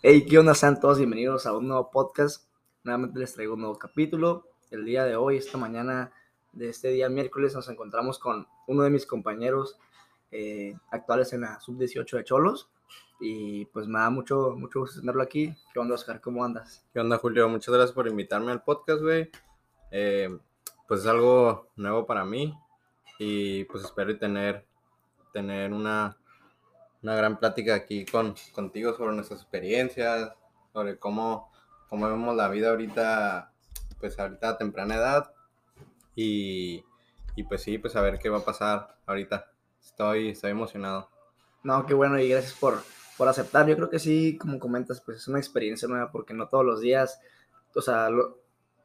[0.00, 0.54] Hey, ¿qué onda?
[0.54, 2.48] Sean todos bienvenidos a un nuevo podcast.
[2.84, 4.46] Nuevamente les traigo un nuevo capítulo.
[4.70, 6.12] El día de hoy, esta mañana
[6.52, 9.76] de este día miércoles, nos encontramos con uno de mis compañeros
[10.30, 12.70] eh, actuales en la sub-18 de Cholos.
[13.18, 15.52] Y pues me da mucho, mucho gusto tenerlo aquí.
[15.72, 16.20] ¿Qué onda, Oscar?
[16.20, 16.86] ¿Cómo andas?
[16.92, 17.48] ¿Qué onda, Julio?
[17.48, 19.28] Muchas gracias por invitarme al podcast, güey.
[19.90, 20.28] Eh,
[20.86, 22.54] pues es algo nuevo para mí
[23.18, 24.64] y pues espero tener,
[25.32, 26.17] tener una,
[27.02, 30.32] una gran plática aquí con, contigo sobre nuestras experiencias,
[30.72, 31.50] sobre cómo,
[31.88, 33.52] cómo vemos la vida ahorita,
[34.00, 35.32] pues ahorita a temprana edad
[36.14, 36.84] y,
[37.36, 39.50] y pues sí, pues a ver qué va a pasar ahorita.
[39.80, 41.08] Estoy, estoy emocionado.
[41.62, 42.82] No, qué bueno y gracias por,
[43.16, 43.66] por aceptar.
[43.66, 46.80] Yo creo que sí, como comentas, pues es una experiencia nueva porque no todos los
[46.80, 47.20] días,
[47.74, 48.38] o sea, lo,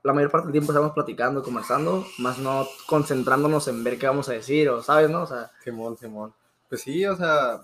[0.03, 4.27] la mayor parte del tiempo estamos platicando, conversando, más no concentrándonos en ver qué vamos
[4.29, 5.23] a decir, o sabes, ¿no?
[5.23, 6.33] O sea, Simón, Simón.
[6.67, 7.61] Pues sí, o sea,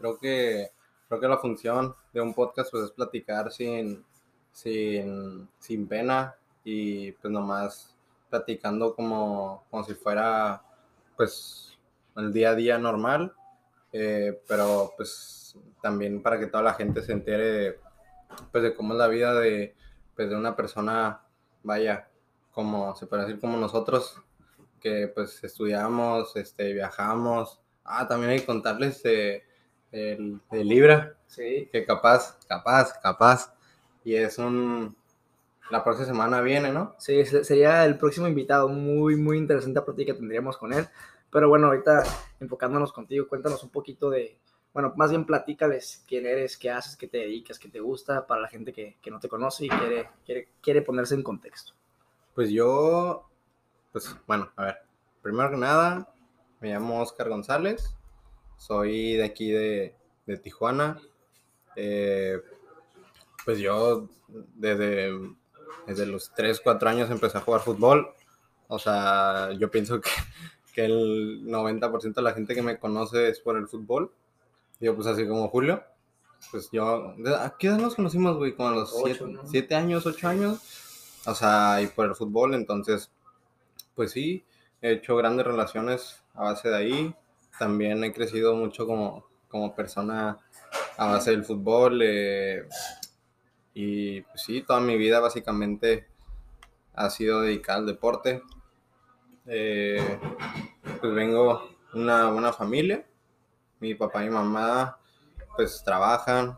[0.00, 0.70] creo que
[1.08, 4.04] creo que la función de un podcast pues es platicar sin
[4.52, 6.34] sin, sin pena
[6.64, 7.94] y pues nomás
[8.28, 10.62] platicando como, como si fuera
[11.16, 11.78] pues
[12.16, 13.32] el día a día normal,
[13.92, 17.78] eh, pero pues también para que toda la gente se entere
[18.52, 19.74] pues de cómo es la vida de,
[20.14, 21.22] pues, de una persona
[21.62, 22.08] vaya,
[22.52, 24.20] como se puede decir como nosotros,
[24.80, 27.60] que pues estudiamos, este, viajamos.
[27.84, 29.44] Ah, también hay que contarles de,
[29.92, 31.68] de, de Libra, sí.
[31.72, 33.52] que capaz, capaz, capaz.
[34.04, 34.96] Y es un...
[35.70, 36.96] La próxima semana viene, ¿no?
[36.98, 38.68] Sí, sería el próximo invitado.
[38.68, 40.88] Muy, muy interesante plática que tendríamos con él.
[41.30, 42.02] Pero bueno, ahorita
[42.40, 44.36] enfocándonos contigo, cuéntanos un poquito de,
[44.72, 48.40] bueno, más bien platícales quién eres, qué haces, qué te dedicas, qué te gusta para
[48.40, 51.72] la gente que, que no te conoce y quiere, quiere, quiere ponerse en contexto.
[52.34, 53.28] Pues yo,
[53.92, 54.76] pues bueno, a ver,
[55.22, 56.12] primero que nada,
[56.60, 57.94] me llamo Oscar González,
[58.60, 59.94] soy de aquí de,
[60.26, 61.00] de Tijuana.
[61.76, 62.38] Eh,
[63.44, 64.08] pues yo
[64.54, 65.18] desde,
[65.86, 68.14] desde los 3, 4 años empecé a jugar fútbol.
[68.68, 70.10] O sea, yo pienso que,
[70.74, 74.12] que el 90% de la gente que me conoce es por el fútbol.
[74.78, 75.82] Digo, pues así como Julio.
[76.50, 78.54] Pues yo, ¿a qué edad nos conocimos, güey?
[78.54, 78.94] Como a los
[79.46, 80.60] 7 años, 8 años.
[81.26, 83.10] O sea, y por el fútbol, entonces,
[83.94, 84.44] pues sí,
[84.80, 87.14] he hecho grandes relaciones a base de ahí.
[87.60, 90.38] También he crecido mucho como, como persona
[90.96, 92.00] a base del fútbol.
[92.02, 92.66] Eh,
[93.74, 96.08] y pues sí, toda mi vida básicamente
[96.94, 98.42] ha sido dedicada al deporte.
[99.46, 100.18] Eh,
[101.00, 103.04] pues vengo una buena familia
[103.80, 104.98] mi papá y mi mamá
[105.56, 106.56] pues trabajan,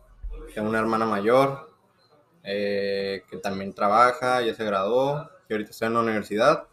[0.55, 1.71] tengo una hermana mayor
[2.43, 6.67] eh, que también trabaja, ya se graduó, y ahorita estoy en la universidad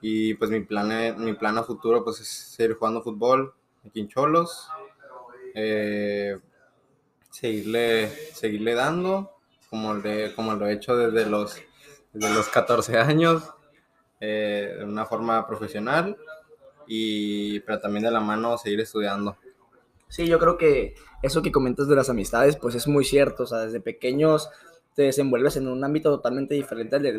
[0.00, 3.54] y pues mi plan, mi plan a futuro pues es seguir jugando fútbol
[3.86, 4.68] aquí en Cholos,
[5.54, 6.38] eh,
[7.30, 9.36] seguirle, seguirle dando
[9.68, 11.56] como, de, como lo he hecho desde los,
[12.12, 13.44] desde los 14 años,
[14.20, 16.16] eh, de una forma profesional,
[16.86, 19.36] y, pero también de la mano seguir estudiando.
[20.08, 23.44] Sí, yo creo que eso que comentas de las amistades, pues es muy cierto.
[23.44, 24.50] O sea, desde pequeños
[24.94, 27.12] te desenvuelves en un ámbito totalmente diferente al de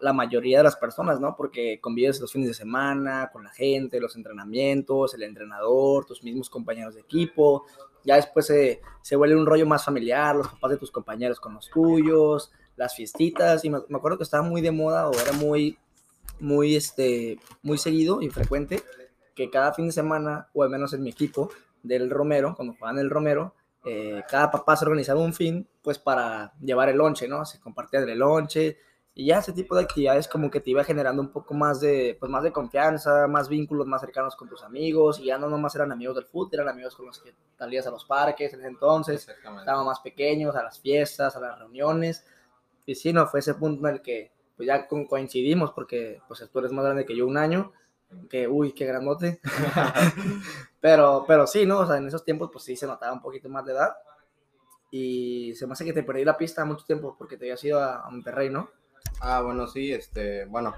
[0.00, 1.36] la mayoría de las personas, ¿no?
[1.36, 6.48] Porque convives los fines de semana con la gente, los entrenamientos, el entrenador, tus mismos
[6.48, 7.66] compañeros de equipo.
[8.04, 11.54] Ya después se, se vuelve un rollo más familiar, los papás de tus compañeros con
[11.54, 13.64] los tuyos, las fiestitas.
[13.64, 15.78] Y me, me acuerdo que estaba muy de moda o era muy,
[16.40, 18.82] muy, este, muy seguido y frecuente
[19.34, 21.50] que cada fin de semana, o al menos en mi equipo,
[21.82, 23.54] del Romero, cuando jugaban el Romero,
[23.84, 27.44] eh, cada papá se organizaba un fin, pues para llevar el lonche, ¿no?
[27.44, 28.78] Se compartía el lonche
[29.14, 32.16] y ya ese tipo de actividades como que te iba generando un poco más de,
[32.18, 35.74] pues más de confianza, más vínculos más cercanos con tus amigos y ya no nomás
[35.76, 38.68] eran amigos del fútbol, eran amigos con los que salías a los parques en ese
[38.68, 42.24] entonces, estaban más pequeños, a las fiestas, a las reuniones
[42.86, 46.58] y sí, no, fue ese punto en el que pues ya coincidimos porque pues tú
[46.58, 47.72] eres más grande que yo un año
[48.28, 49.40] que, uy, qué grandote.
[50.80, 51.80] pero, pero sí, ¿no?
[51.80, 53.94] O sea, en esos tiempos, pues sí se notaba un poquito más de edad.
[54.90, 57.80] Y se me hace que te perdí la pista mucho tiempo porque te habías ido
[57.80, 58.70] a, a Monterrey, ¿no?
[59.20, 60.74] Ah, bueno, sí, este, bueno,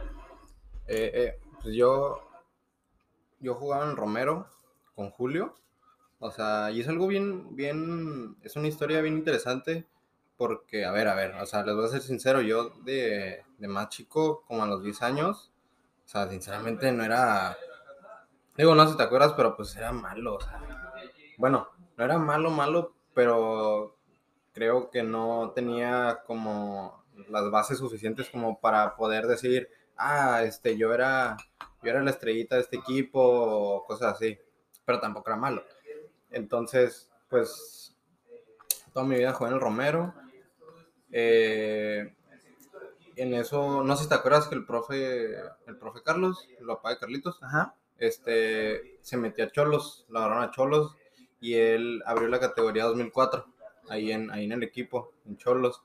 [0.86, 2.20] eh, eh, pues yo,
[3.40, 4.46] yo jugaba en Romero
[4.94, 5.54] con Julio,
[6.18, 9.86] o sea, y es algo bien, bien, es una historia bien interesante
[10.36, 13.68] porque, a ver, a ver, o sea, les voy a ser sincero, yo de, de
[13.68, 15.52] más chico, como a los 10 años,
[16.06, 17.58] o sea, sinceramente no era.
[18.56, 20.36] Digo, no sé si te acuerdas, pero pues era malo.
[20.36, 20.62] O sea,
[21.36, 23.98] bueno, no era malo, malo, pero
[24.52, 30.94] creo que no tenía como las bases suficientes como para poder decir, ah, este, yo
[30.94, 31.36] era,
[31.82, 34.38] yo era la estrellita de este equipo, o cosas así.
[34.84, 35.64] Pero tampoco era malo.
[36.30, 37.96] Entonces, pues,
[38.92, 40.14] toda mi vida jugué en el Romero.
[41.10, 42.14] Eh,
[43.16, 45.34] en eso, no sé si te acuerdas que el profe,
[45.66, 47.74] el profe Carlos, el papá de Carlitos, Ajá.
[47.98, 50.94] este, se metió a Cholos, lo agarraron a Cholos
[51.40, 53.46] y él abrió la categoría 2004
[53.88, 55.82] ahí en, ahí en el equipo, en Cholos.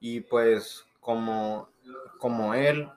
[0.00, 1.70] Y pues como,
[2.18, 2.88] como él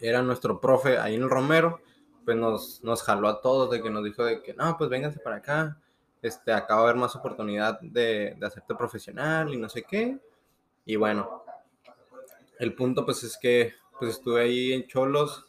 [0.00, 1.80] era nuestro profe ahí en el Romero,
[2.24, 5.18] pues nos, nos jaló a todos de que nos dijo de que no, pues vénganse
[5.18, 5.78] para acá,
[6.22, 10.18] este, acá va a haber más oportunidad de, de hacerte profesional y no sé qué.
[10.84, 11.44] Y bueno,
[12.62, 15.46] el punto pues es que pues estuve ahí en Cholos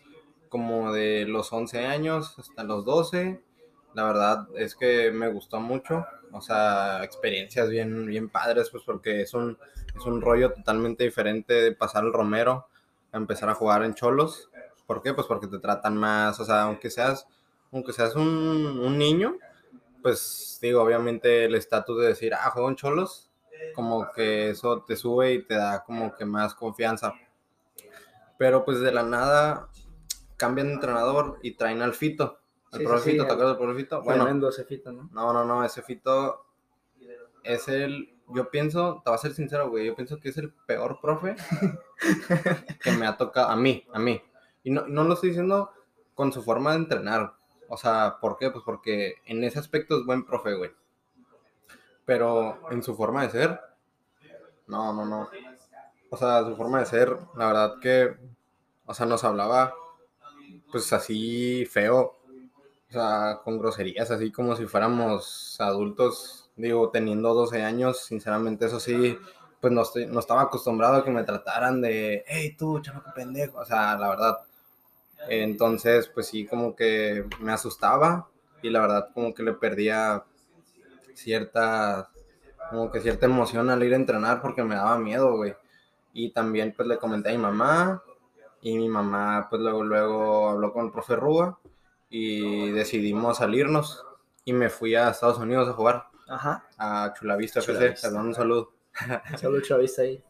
[0.50, 3.40] como de los 11 años hasta los 12.
[3.94, 9.22] La verdad es que me gustó mucho, o sea, experiencias bien, bien padres, pues porque
[9.22, 9.60] es un,
[9.96, 12.68] es un rollo totalmente diferente de pasar el Romero
[13.12, 14.50] a empezar a jugar en Cholos.
[14.88, 15.14] ¿Por qué?
[15.14, 17.28] Pues porque te tratan más, o sea, aunque seas,
[17.72, 19.38] aunque seas un, un niño,
[20.02, 23.30] pues digo, obviamente el estatus de decir, ah, juego en Cholos,
[23.74, 27.14] como que eso te sube y te da como que más confianza.
[28.38, 29.70] Pero pues de la nada
[30.38, 32.40] cambian de entrenador y traen al Fito.
[32.72, 34.02] El Sí, sí, profe sí, Fito, ¿te acuerdas del?
[34.02, 35.10] Bueno, Tremendo ese fito, ¿no?
[35.12, 36.46] no, no, no, ese Fito
[37.44, 40.52] es el, yo pienso, te voy a ser sincero, güey, yo pienso que es el
[40.66, 41.36] peor profe
[42.84, 44.22] que me ha tocado, a mí, a mí.
[44.64, 45.72] Y no, no lo estoy diciendo
[46.14, 47.36] con su forma de entrenar.
[47.70, 48.50] O sea, ¿por qué?
[48.50, 50.72] Pues porque en ese aspecto es buen profe, güey.
[52.06, 53.60] Pero en su forma de ser,
[54.68, 55.30] no, no, no.
[56.10, 58.16] O sea, su forma de ser, la verdad que,
[58.86, 59.74] o sea, nos hablaba,
[60.72, 62.18] pues así feo,
[62.90, 68.80] o sea, con groserías, así como si fuéramos adultos, digo, teniendo 12 años, sinceramente, eso
[68.80, 69.18] sí,
[69.60, 73.60] pues no, estoy, no estaba acostumbrado a que me trataran de, hey, tú, chamaco pendejo,
[73.60, 74.38] o sea, la verdad.
[75.30, 78.28] Entonces, pues sí, como que me asustaba
[78.62, 80.24] y la verdad como que le perdía
[81.14, 82.10] cierta,
[82.70, 85.56] como que cierta emoción al ir a entrenar porque me daba miedo, güey.
[86.14, 88.04] Y también pues le comenté a mi mamá
[88.62, 91.60] y mi mamá pues luego, luego habló con el profe Rúa
[92.10, 94.06] y decidimos salirnos
[94.46, 96.68] y me fui a Estados Unidos a jugar Ajá.
[96.78, 98.12] a Chulavista FC, Chulavista.
[98.12, 98.72] mando un saludo.
[99.40, 100.24] Solo chavista ahí.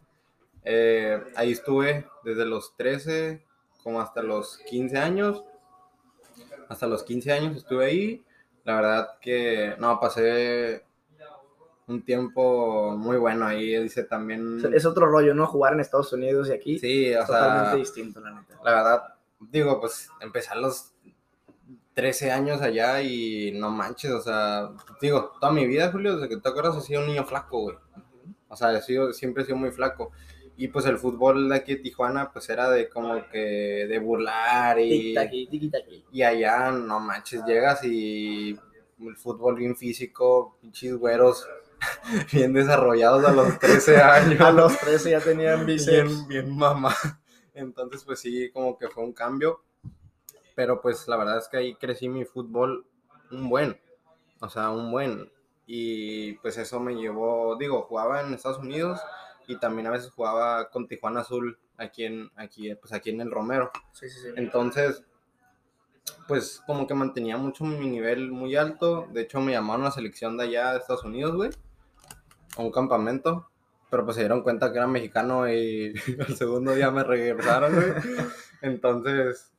[0.64, 3.46] Eh, ahí estuve desde los 13
[3.84, 5.44] como hasta los 15 años.
[6.70, 8.24] Hasta los 15 años estuve ahí.
[8.64, 10.84] La verdad que no, pasé
[11.88, 13.76] un tiempo muy bueno ahí.
[13.82, 14.62] Dice también...
[14.74, 15.48] Es otro rollo, ¿no?
[15.48, 16.80] Jugar en Estados Unidos y aquí.
[16.80, 18.60] Sí, o totalmente sea, distinto, la neta.
[18.64, 19.04] la verdad,
[19.40, 20.94] digo, pues empecé a los
[21.94, 26.42] 13 años allá y no manches, o sea, digo, toda mi vida, Julio, desde que
[26.42, 27.78] te acuerdas, he sido un niño flaco, güey.
[28.48, 30.12] O sea, he sido, siempre he sido muy flaco.
[30.56, 34.80] Y pues el fútbol de aquí de Tijuana, pues era de como que de burlar
[34.80, 35.16] y,
[36.12, 38.52] y allá, no manches, llegas y
[39.00, 41.48] el fútbol bien físico, pinches güeros
[42.32, 46.28] bien desarrollados a los 13 años A los 13 ya tenían bíceps.
[46.28, 46.94] bien, bien mamá.
[47.54, 49.64] Entonces, pues sí, como que fue un cambio.
[50.56, 52.86] Pero pues la verdad es que ahí crecí mi fútbol
[53.32, 53.80] un buen.
[54.40, 55.32] O sea, un buen.
[55.66, 59.00] Y pues eso me llevó, digo, jugaba en Estados Unidos
[59.48, 63.32] y también a veces jugaba con Tijuana Azul aquí en, aquí, pues aquí en el
[63.32, 63.72] Romero.
[63.92, 64.28] Sí, sí, sí.
[64.36, 65.04] Entonces,
[66.28, 69.08] pues como que mantenía mucho mi nivel muy alto.
[69.12, 71.52] De hecho, me llamaron a la selección de allá de Estados Unidos, güey.
[72.58, 73.50] A un campamento.
[73.90, 75.94] Pero pues se dieron cuenta que era mexicano y
[76.28, 77.94] el segundo día me regresaron, güey.
[78.62, 79.52] Entonces,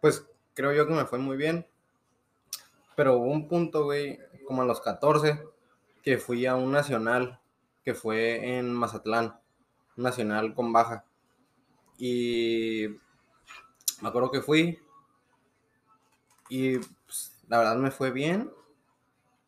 [0.00, 1.66] pues creo yo que me fue muy bien.
[2.96, 5.40] Pero hubo un punto, güey, como a los 14,
[6.02, 7.40] que fui a un nacional
[7.84, 9.38] que fue en Mazatlán.
[9.96, 11.04] Nacional con baja.
[11.98, 12.86] Y
[14.00, 14.78] me acuerdo que fui
[16.48, 18.50] y pues, la verdad me fue bien.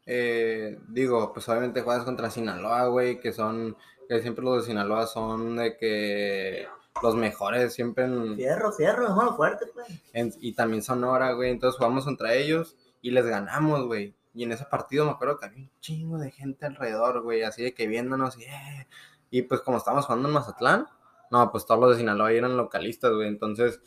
[0.07, 3.77] Eh, digo, pues obviamente juegas contra Sinaloa, güey, que son,
[4.09, 6.67] que siempre los de Sinaloa son de que
[7.03, 9.87] los mejores, siempre en, Fierro, fierro, mano fuerte, pues.
[10.13, 14.15] en- y también Sonora, güey, entonces jugamos contra ellos y les ganamos, güey.
[14.35, 17.63] Y en ese partido me acuerdo que había un chingo de gente alrededor, güey, así
[17.63, 18.89] de que viéndonos y, eh,
[19.31, 20.87] y pues como estábamos jugando en Mazatlán,
[21.31, 23.81] no, pues todos los de Sinaloa eran localistas, güey, entonces,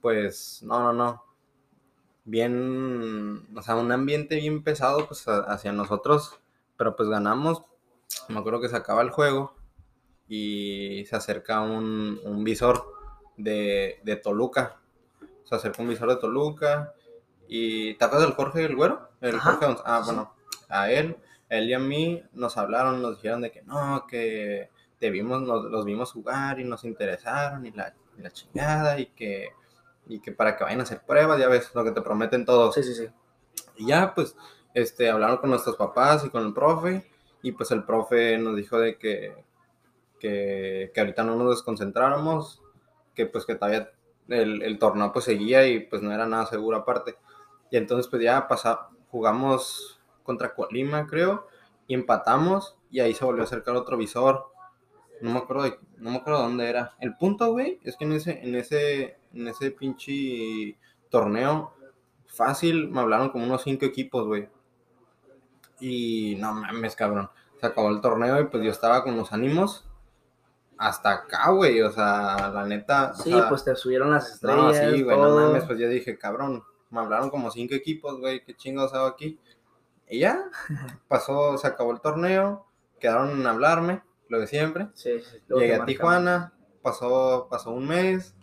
[0.00, 1.24] pues, no, no, no.
[2.24, 6.40] Bien, o sea, un ambiente bien pesado, pues, hacia nosotros,
[6.76, 7.62] pero pues ganamos.
[8.28, 9.54] Me acuerdo que se acaba el juego
[10.28, 12.84] y se acerca un, un visor
[13.36, 14.80] de, de Toluca.
[15.44, 16.94] Se acerca un visor de Toluca
[17.48, 19.05] y ¿te acuerdas del Jorge el Güero?
[19.20, 20.34] El Ajá, Jorge Gonz- ah, bueno,
[20.68, 21.16] a él,
[21.48, 25.64] él y a mí nos hablaron, nos dijeron de que no, que te vimos, nos,
[25.64, 29.50] los vimos jugar y nos interesaron y la, y la chingada y que,
[30.06, 32.74] y que para que vayan a hacer pruebas, ya ves lo que te prometen todos.
[32.74, 33.08] Sí, sí, sí.
[33.76, 34.36] Y ya, pues,
[34.74, 37.10] este, hablaron con nuestros papás y con el profe.
[37.42, 39.44] Y pues el profe nos dijo de que,
[40.18, 42.62] que, que ahorita no nos desconcentráramos,
[43.14, 43.90] que pues que todavía
[44.28, 47.16] el, el, torneo pues seguía y pues no era nada seguro aparte.
[47.70, 51.46] Y entonces pues ya pasa, jugamos contra Colima creo
[51.86, 54.52] y empatamos y ahí se volvió a acercar otro visor.
[55.22, 56.94] No me acuerdo de, no me acuerdo dónde era.
[57.00, 60.76] El punto, güey, es que en ese, en ese, en ese pinche
[61.08, 61.72] torneo
[62.26, 64.50] fácil me hablaron como unos cinco equipos, güey.
[65.80, 67.30] Y no mames, cabrón.
[67.58, 69.88] Se acabó el torneo y pues yo estaba con los ánimos
[70.76, 71.80] hasta acá, güey.
[71.80, 73.14] O sea, la neta.
[73.14, 74.58] Sí, pues te subieron las estrellas.
[74.58, 75.64] No, sí, güey, no mames.
[75.64, 78.44] Pues yo dije, cabrón, me hablaron como cinco equipos, güey.
[78.44, 79.38] ¿Qué chingados hago aquí?
[80.08, 80.50] Y ya,
[81.08, 82.66] pasó, se acabó el torneo.
[83.00, 84.88] Quedaron en hablarme, lo de siempre.
[84.94, 86.52] Sí, sí, Llegué a Tijuana,
[86.82, 88.34] pasó, pasó un mes.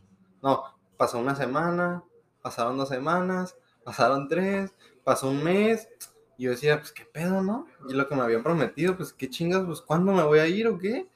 [0.41, 0.63] No,
[0.97, 2.03] pasó una semana,
[2.41, 4.73] pasaron dos semanas, pasaron tres,
[5.03, 5.89] pasó un mes.
[6.37, 7.67] Y yo decía, pues qué pedo, ¿no?
[7.87, 10.67] Y lo que me habían prometido, pues qué chingas, pues cuándo me voy a ir
[10.67, 11.07] o qué.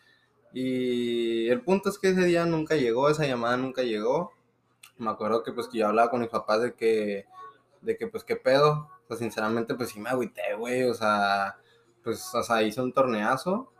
[0.53, 4.31] Y el punto es que ese día nunca llegó, esa llamada nunca llegó.
[4.97, 7.25] Me acuerdo que pues que yo hablaba con mis papás de que,
[7.81, 8.89] de que pues qué pedo.
[9.03, 10.83] O sea, sinceramente pues sí me agüité, güey.
[10.83, 11.57] O sea,
[12.03, 13.71] pues, o sea, hice un torneazo.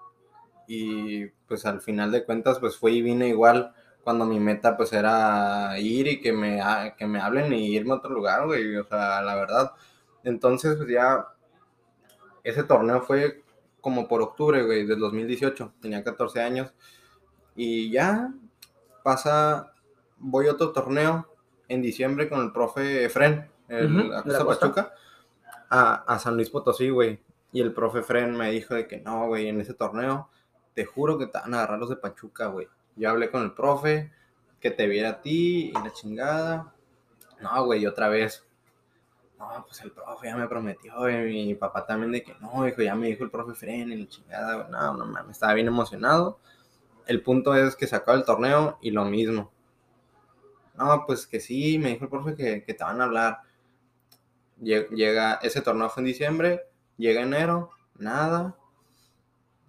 [0.67, 4.93] Y pues al final de cuentas pues fui y vine igual cuando mi meta pues
[4.93, 6.61] era ir y que me,
[6.97, 8.75] que me hablen y irme a otro lugar, güey.
[8.77, 9.71] O sea, la verdad.
[10.23, 11.27] Entonces pues ya
[12.43, 13.43] ese torneo fue
[13.81, 15.73] como por octubre, güey, del 2018.
[15.81, 16.73] Tenía 14 años.
[17.55, 18.33] Y ya
[19.03, 19.73] pasa,
[20.19, 21.27] voy a otro torneo
[21.67, 24.93] en diciembre con el profe Efren, el uh Pachuca,
[25.69, 27.19] a, a, San Luis Potosí, güey.
[27.51, 30.29] Y el profe Efren me dijo de que no, güey, en ese torneo,
[30.73, 32.67] te juro que te van a agarrar los de Pachuca, güey.
[32.95, 34.11] Yo hablé con el profe,
[34.59, 36.73] que te viera a ti y la chingada.
[37.41, 38.47] No, güey, otra vez,
[39.37, 42.81] no, pues el profe ya me prometió, y mi papá también de que no, hijo,
[42.81, 46.39] ya me dijo el profe Fren y la chingada, no, no mames, estaba bien emocionado.
[47.05, 49.51] El punto es que acaba el torneo y lo mismo.
[50.77, 53.41] No, pues que sí, me dijo el profe que, que te van a hablar.
[54.59, 56.61] Llega, ese torneo fue en diciembre,
[56.97, 58.55] llega enero, nada.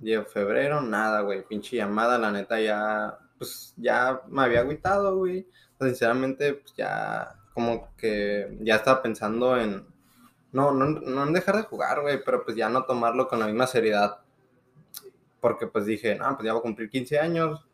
[0.00, 5.48] Llega febrero, nada, güey, pinche llamada, la neta ya, pues ya me había agüitado, güey.
[5.80, 9.84] Sinceramente, pues ya como que ya estaba pensando en,
[10.52, 13.46] no, no, no en dejar de jugar, güey, pero pues ya no tomarlo con la
[13.46, 14.20] misma seriedad.
[15.40, 17.66] Porque pues dije, no, pues ya voy a cumplir 15 años.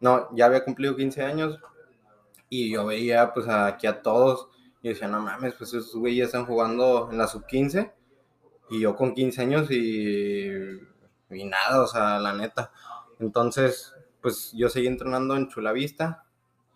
[0.00, 1.58] No, ya había cumplido 15 años.
[2.48, 4.48] Y yo veía pues aquí a todos.
[4.82, 7.92] Y decía, no mames, pues esos güeyes están jugando en la sub 15.
[8.70, 10.48] Y yo con 15 años y,
[11.30, 12.72] y nada, o sea, la neta.
[13.18, 16.24] Entonces, pues yo seguí entrenando en Chulavista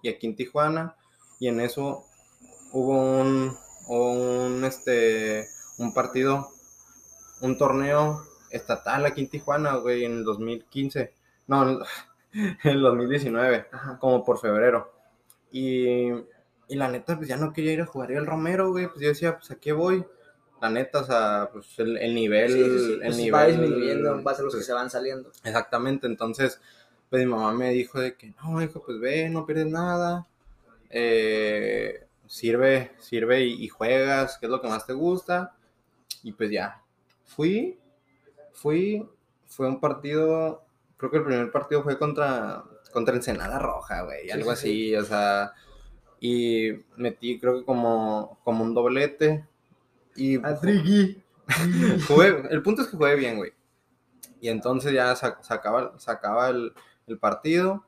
[0.02, 0.96] y aquí en Tijuana.
[1.38, 2.04] Y en eso
[2.72, 3.56] hubo un,
[3.88, 5.46] un, este,
[5.78, 6.48] un partido,
[7.40, 11.12] un torneo estatal aquí en Tijuana, güey, en el 2015.
[11.46, 11.80] No,
[12.32, 13.66] en el 2019,
[13.98, 14.99] como por febrero.
[15.50, 16.10] Y,
[16.68, 18.86] y, la neta, pues ya no quería ir a jugar el Romero, güey.
[18.88, 20.04] Pues yo decía, pues aquí voy.
[20.60, 22.52] La neta, o sea, pues el, el nivel.
[22.52, 22.92] Sí, sí.
[22.92, 23.34] El pues nivel.
[23.34, 25.30] Va disminuyendo en base a los pues, que se van saliendo.
[25.42, 26.60] Exactamente, entonces,
[27.08, 30.26] pues mi mamá me dijo de que no, hijo, pues ve, no pierdes nada.
[30.90, 35.56] Eh, sirve, sirve y, y, juegas, qué es lo que más te gusta.
[36.22, 36.82] Y pues ya,
[37.24, 37.78] fui,
[38.52, 39.08] fui,
[39.46, 40.64] fue un partido,
[40.96, 44.88] creo que el primer partido fue contra, contra Ensenada Roja, güey, sí, algo sí, así,
[44.90, 44.96] sí.
[44.96, 45.52] o sea,
[46.20, 49.46] y metí creo que como, como un doblete.
[50.16, 51.22] Y Atrigui.
[52.08, 53.52] jugué, el punto es que jugué bien, güey.
[54.40, 56.72] Y entonces ya sacaba, sacaba el,
[57.06, 57.84] el partido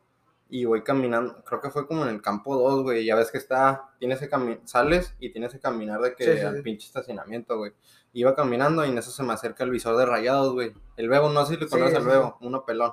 [0.49, 3.39] y voy caminando, creo que fue como en el campo 2, güey, ya ves que
[3.39, 6.63] está, tienes que caminar, sales y tienes que caminar de que Sí, sí, al sí.
[6.63, 7.73] pinche estacionamiento, güey.
[8.13, 10.75] Iba caminando y en eso se me acerca el visor de rayados, güey.
[10.99, 12.93] El Bebo, no sé si le Sí, conoces al Bebo, uno pelón.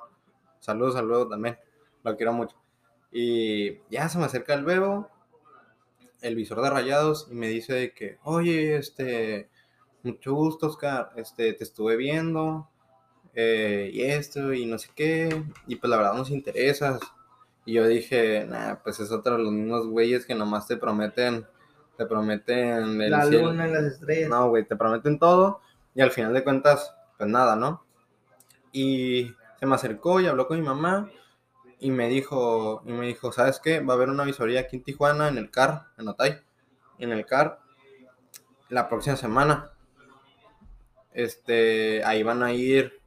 [0.60, 1.60] Saludos al Bebo también,
[2.04, 2.56] lo quiero mucho.
[3.12, 5.10] Y ya se me acerca el Bebo,
[6.22, 9.50] el visor de rayados, y me dice de que, oye, este,
[10.04, 12.70] mucho gusto, Oscar, este, te estuve viendo,
[13.34, 17.00] eh, y esto, y no sé qué, y pues la verdad nos interesas.
[17.66, 21.46] Y yo dije, nah, pues es otro de los mismos güeyes que nomás te prometen,
[21.98, 23.52] te prometen el La cielo.
[23.52, 24.30] luna y las estrellas.
[24.30, 25.62] No, güey, te prometen todo
[25.94, 27.84] y al final de cuentas, pues nada, ¿no?
[28.72, 31.12] Y se me acercó y habló con mi mamá
[31.80, 33.80] y me dijo, y me dijo, ¿sabes qué?
[33.80, 36.40] Va a haber una visoría aquí en Tijuana, en el CAR, en Otay,
[36.98, 37.60] en el CAR,
[38.68, 39.72] la próxima semana.
[41.14, 43.00] Este, ahí van a ir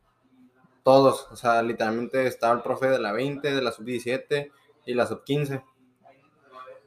[0.83, 4.51] todos, o sea, literalmente estaba el profe de la 20, de la sub 17
[4.87, 5.63] y la sub 15.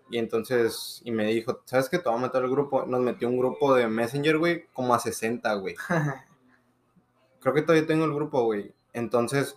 [0.09, 1.97] Y entonces, y me dijo, ¿sabes qué?
[1.97, 2.85] Te voy a meter al grupo.
[2.85, 5.75] Nos metió un grupo de Messenger, güey, como a 60, güey.
[7.39, 8.73] creo que todavía tengo el grupo, güey.
[8.93, 9.55] Entonces,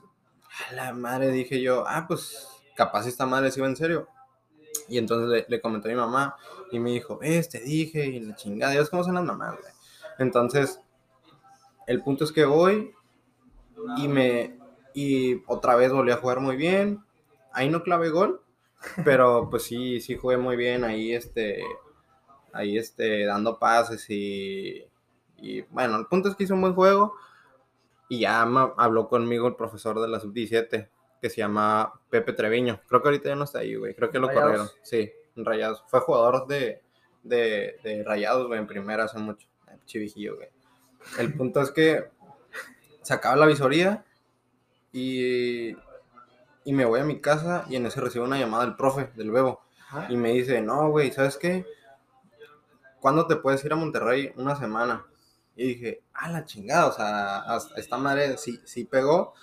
[0.68, 4.08] a la madre dije yo, ah, pues capaz esta madre se iba en serio.
[4.88, 6.36] Y entonces le, le comenté a mi mamá
[6.70, 9.72] y me dijo, ves, te dije, y la chingada, Dios, ¿cómo son las mamás, güey?
[10.18, 10.80] Entonces,
[11.86, 12.94] el punto es que voy
[13.96, 14.58] y me,
[14.94, 17.04] y otra vez volví a jugar muy bien.
[17.52, 18.42] Ahí no clavé gol,
[19.04, 21.62] pero pues sí, sí jugué muy bien ahí, este,
[22.52, 24.84] ahí, este, dando pases y,
[25.36, 27.14] y bueno, el punto es que hice un buen juego
[28.08, 30.88] y ya me habló conmigo el profesor de la sub-17
[31.20, 32.80] que se llama Pepe Treviño.
[32.88, 33.94] Creo que ahorita ya no está ahí, güey.
[33.94, 34.44] Creo que lo Rayados.
[34.46, 34.68] corrieron.
[34.82, 35.84] Sí, en Rayados.
[35.88, 36.80] Fue jugador de,
[37.22, 39.46] de, de Rayados, güey, en primera hace mucho.
[39.84, 40.48] Chivijillo, güey.
[41.18, 42.08] El punto es que
[43.02, 44.04] se acaba la visoría
[44.92, 45.70] y,
[46.64, 49.30] y me voy a mi casa y en ese recibo una llamada del profe, del
[49.30, 49.60] Bebo.
[50.08, 51.64] Y me dice, no, güey, ¿sabes qué?
[53.00, 54.32] ¿Cuándo te puedes ir a Monterrey?
[54.36, 55.06] Una semana.
[55.58, 59.34] Y dije, ah, la chingada, o sea, hasta esta madre sí, sí pegó.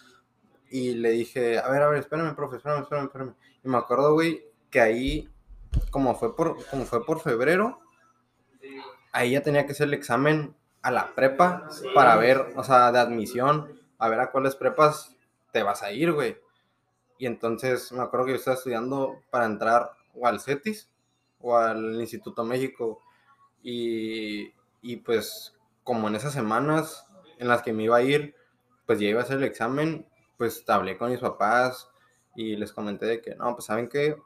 [0.70, 3.36] Y le dije, a ver, a ver, espérame, profe, espérame, espérame, espérame.
[3.66, 5.30] Y me acuerdo, güey, que ahí,
[5.92, 7.82] como fue por, como fue por febrero,
[9.12, 11.86] ahí ya tenía que hacer el examen a la prepa Sí.
[11.94, 15.18] para ver, o sea, de admisión, a ver a cuáles prepas
[15.52, 16.38] te vas a ir, güey.
[17.18, 20.90] Y entonces me acuerdo que yo estaba estudiando para entrar o al CETIS
[21.42, 23.02] o al Instituto México.
[23.64, 25.55] Y, y pues
[25.86, 27.08] como en esas semanas
[27.40, 28.36] en las que me iba a ir,
[28.88, 31.90] pues ya iba a hacer el examen, pues hablé con mis papás
[32.36, 34.18] y les comenté de que, no, pues saben que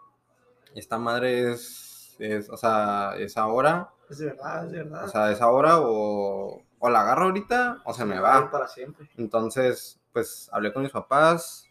[0.75, 5.05] esta madre es, es, o sea, es ahora, Es verdad, es verdad.
[5.05, 8.51] o sea, es ahora o, o la agarro ahorita o se me va.
[8.51, 9.09] Para siempre.
[9.17, 11.65] Entonces, pues hablé con mis papás,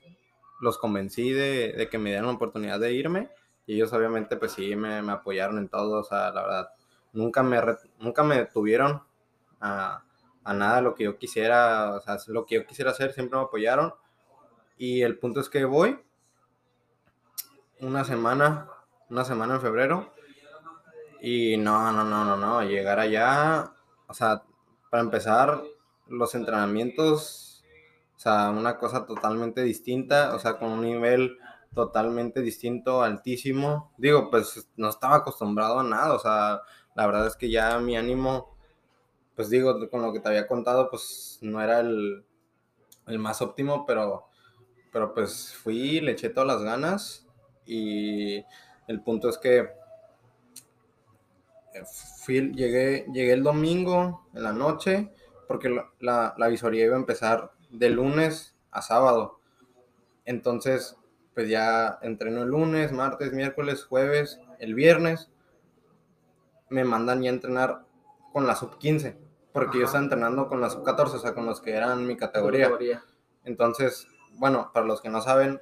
[0.61, 3.31] los convencí de, de que me dieran la oportunidad de irme
[3.67, 6.69] y ellos obviamente pues sí me, me apoyaron en todo, o sea, la verdad,
[7.13, 9.03] nunca me, re- nunca me detuvieron
[9.61, 10.03] a,
[10.45, 13.45] a nada lo que yo quisiera, o sea, lo que yo quisiera hacer, siempre me
[13.45, 13.95] apoyaron
[14.77, 15.99] y el punto es que voy
[17.81, 18.69] una semana,
[19.09, 20.13] una semana en febrero
[21.21, 23.73] y no, no, no, no, no, llegar allá,
[24.07, 24.43] o sea,
[24.91, 25.63] para empezar,
[26.09, 27.65] los entrenamientos,
[28.17, 31.39] o sea, una cosa totalmente distinta, o sea, con un nivel
[31.75, 33.93] totalmente distinto, altísimo.
[33.99, 36.63] Digo, pues no estaba acostumbrado a nada, o sea,
[36.95, 38.57] la verdad es que ya mi ánimo,
[39.39, 42.25] pues digo, con lo que te había contado, pues no era el,
[43.07, 44.27] el más óptimo, pero,
[44.91, 47.25] pero pues fui, le eché todas las ganas
[47.65, 48.45] y
[48.89, 49.71] el punto es que
[51.73, 55.13] eh, llegué, llegué el domingo en la noche
[55.47, 59.39] porque la, la, la visoría iba a empezar de lunes a sábado.
[60.25, 60.97] Entonces,
[61.33, 65.31] pues ya entreno el lunes, martes, miércoles, jueves, el viernes.
[66.71, 67.85] Me mandan ya a entrenar
[68.33, 69.28] con la sub 15,
[69.59, 69.91] porque yo Ajá.
[69.91, 72.71] estaba entrenando con la sub 14, o sea, con los que eran mi categoría.
[73.45, 75.61] Entonces, bueno, para los que no saben,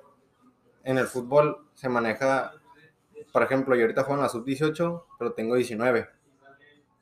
[0.85, 2.53] en el fútbol se maneja,
[3.33, 6.09] por ejemplo, yo ahorita juego en la sub-18, pero tengo 19.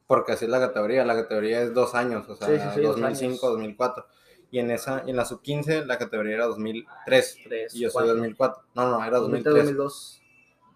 [0.07, 1.05] Porque así es la categoría.
[1.05, 3.53] La categoría es dos años, o sea, Sí, sí, sí, dos 2005, años.
[3.57, 4.07] 2004.
[4.51, 7.39] Y en, esa, en la sub-15 la categoría era 2003.
[7.45, 8.15] Tres, Y yo soy cuatro.
[8.17, 8.63] 2004.
[8.75, 9.77] No, no, era 2003, 2003.
[9.77, 10.23] 2002.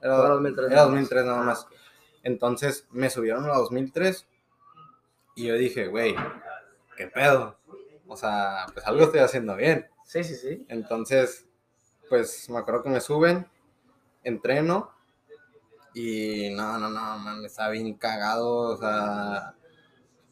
[0.01, 0.89] Era, Era 2003 era nada más.
[0.89, 1.65] 2003 nada Ah, más.
[1.65, 1.73] ok.
[2.25, 4.27] Entonces me subieron a 2003
[5.39, 6.17] y yo dije, güey,
[6.97, 7.57] ¿qué pedo?
[8.09, 9.87] O sea, pues algo estoy haciendo bien.
[10.05, 10.67] Sí, sí, sí.
[10.69, 11.47] Entonces,
[12.09, 13.47] pues me acuerdo que me suben,
[14.25, 14.91] entreno
[15.95, 18.71] y no, no, no, man, estaba bien cagado.
[18.71, 19.55] O sea,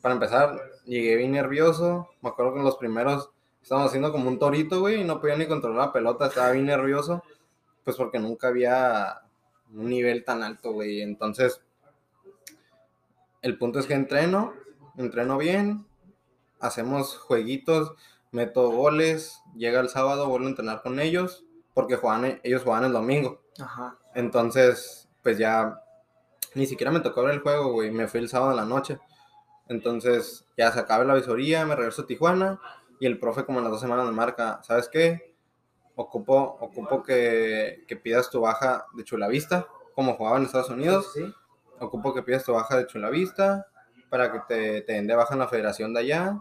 [0.03, 2.09] para empezar, llegué bien nervioso.
[2.21, 3.31] Me acuerdo que en los primeros
[3.62, 6.66] estábamos haciendo como un torito, güey, y no podía ni controlar la pelota, estaba bien
[6.66, 7.23] nervioso,
[7.85, 9.23] pues porque nunca había
[9.73, 11.01] un nivel tan alto, güey.
[11.01, 11.62] Entonces,
[13.40, 14.65] el punto es que entreno,
[14.97, 15.87] entreno bien,
[16.61, 17.95] hacemos jueguitos,
[18.33, 22.93] meto goles, llega el sábado, vuelvo a entrenar con ellos, porque juegan, ellos juegan el
[22.93, 23.43] domingo.
[23.59, 23.99] Ajá.
[24.15, 25.83] Entonces, pues ya
[26.55, 27.91] ni siquiera me tocó ver el juego, güey.
[27.91, 28.99] Me fui el sábado en la noche.
[29.69, 32.61] Entonces, ya se acaba la visoría, me regreso a Tijuana
[32.99, 35.35] y el profe como en las dos semanas me marca, ¿sabes qué?
[35.97, 41.11] Ocupo, ocupo que, que pidas tu baja de Chulavista, como jugaba en Estados Unidos.
[41.13, 41.35] Sí, sí.
[41.81, 43.67] Ocupo que pidas tu baja de Chulavista
[44.09, 46.40] para que te, te den de baja en la federación de allá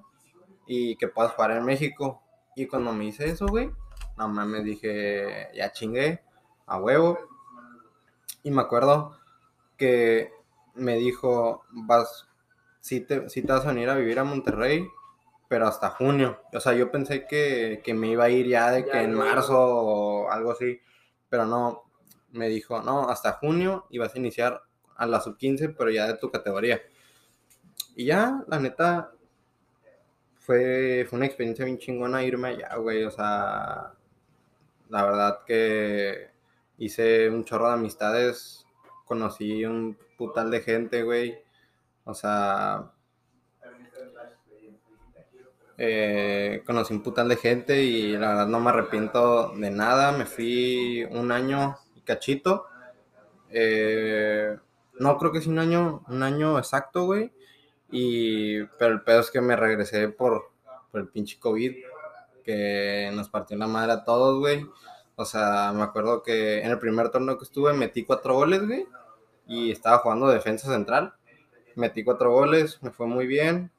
[0.67, 2.21] y que puedas jugar en México.
[2.55, 3.71] Y cuando me hice eso, güey,
[4.17, 6.23] no mames, dije, ya chingué,
[6.65, 7.19] a huevo.
[8.43, 9.17] Y me acuerdo
[9.77, 10.31] que
[10.75, 12.27] me dijo, vas,
[12.79, 14.87] sí te, sí te vas a venir a vivir a Monterrey,
[15.47, 16.39] pero hasta junio.
[16.53, 19.13] O sea, yo pensé que, que me iba a ir ya de Ya que en
[19.13, 20.79] marzo o algo así,
[21.29, 21.83] pero no,
[22.31, 24.61] me dijo, no, hasta junio y vas a iniciar
[24.95, 26.81] a la sub-15, pero ya de tu categoría.
[27.95, 29.11] Y ya, la neta,
[30.45, 33.03] fue, fue una experiencia bien chingona irme allá, güey.
[33.03, 33.93] O sea,
[34.89, 36.29] la verdad que
[36.77, 38.65] hice un chorro de amistades,
[39.05, 41.37] conocí un putal de gente, güey.
[42.03, 42.91] O sea,
[45.77, 50.11] eh, conocí un putal de gente y la verdad no me arrepiento de nada.
[50.11, 52.67] Me fui un año y cachito.
[53.49, 54.55] Eh,
[54.99, 57.31] no creo que es un año, un año exacto, güey.
[57.91, 60.51] Y, pero el pedo es que me regresé por,
[60.91, 61.75] por el pinche COVID,
[62.43, 64.65] que nos partió la madre a todos, güey.
[65.15, 68.85] O sea, me acuerdo que en el primer torneo que estuve metí cuatro goles, güey.
[69.47, 71.13] Y estaba jugando defensa central.
[71.75, 73.71] Metí cuatro goles, me fue muy bien.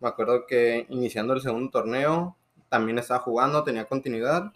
[0.00, 2.36] Me acuerdo que iniciando el segundo torneo
[2.68, 4.52] también estaba jugando, tenía continuidad.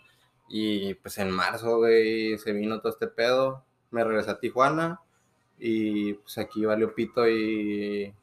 [0.48, 3.64] Y pues en marzo, güey, se vino todo este pedo.
[3.90, 5.00] Me regresé a Tijuana.
[5.58, 8.14] Y pues aquí valió pito y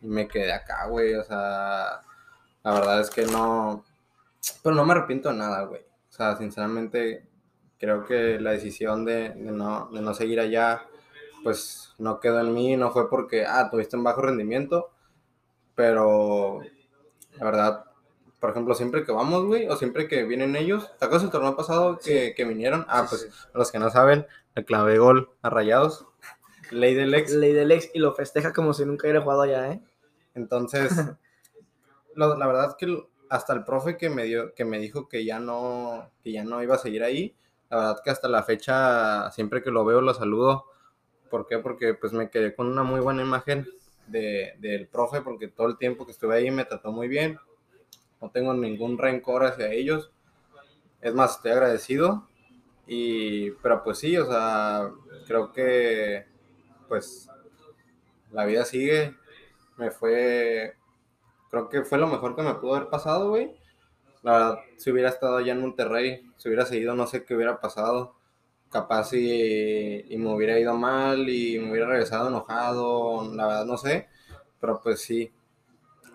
[0.00, 1.14] y me quedé acá, güey.
[1.14, 2.00] O sea,
[2.62, 3.84] la verdad es que no.
[4.62, 5.82] Pero no me arrepiento de nada, güey.
[5.82, 7.26] O sea, sinceramente,
[7.78, 10.82] creo que la decisión de, no, de no seguir allá,
[11.42, 12.76] pues no quedó en mí.
[12.76, 14.90] No fue porque, ah, tuviste un bajo rendimiento.
[15.74, 16.60] Pero,
[17.36, 17.84] la verdad,
[18.40, 21.56] por ejemplo, siempre que vamos, güey, o siempre que vienen ellos, ¿te acuerdas el torneo
[21.56, 22.84] pasado que, que vinieron?
[22.88, 26.06] Ah, pues, los que no saben, le clavé gol a Rayados.
[26.70, 27.32] Ley del ex.
[27.32, 29.80] Ley del ex y lo festeja como si nunca hubiera jugado allá, ¿eh?
[30.38, 30.92] Entonces,
[32.16, 35.40] la verdad es que hasta el profe que me dio, que me dijo que ya
[35.40, 37.36] no, que ya no iba a seguir ahí,
[37.70, 40.64] la verdad que hasta la fecha, siempre que lo veo, lo saludo.
[41.28, 41.58] ¿Por qué?
[41.58, 43.68] Porque pues me quedé con una muy buena imagen
[44.06, 47.38] de, del profe, porque todo el tiempo que estuve ahí me trató muy bien.
[48.22, 50.10] No tengo ningún rencor hacia ellos.
[51.02, 52.26] Es más, estoy agradecido.
[52.86, 54.90] Y, pero pues sí, o sea,
[55.26, 56.24] creo que
[56.88, 57.28] pues
[58.30, 59.14] la vida sigue
[59.78, 60.74] me fue,
[61.50, 63.54] creo que fue lo mejor que me pudo haber pasado, güey.
[64.22, 67.60] La verdad, si hubiera estado allá en Monterrey, si hubiera seguido, no sé qué hubiera
[67.60, 68.14] pasado.
[68.70, 73.78] Capaz y, y me hubiera ido mal y me hubiera regresado enojado, la verdad no
[73.78, 74.08] sé.
[74.60, 75.32] Pero pues sí,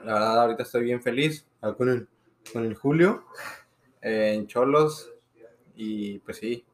[0.04, 1.48] la verdad ahorita estoy bien feliz
[1.78, 2.08] con el,
[2.52, 3.26] con el Julio
[4.02, 5.10] eh, en Cholos
[5.76, 6.66] y pues sí.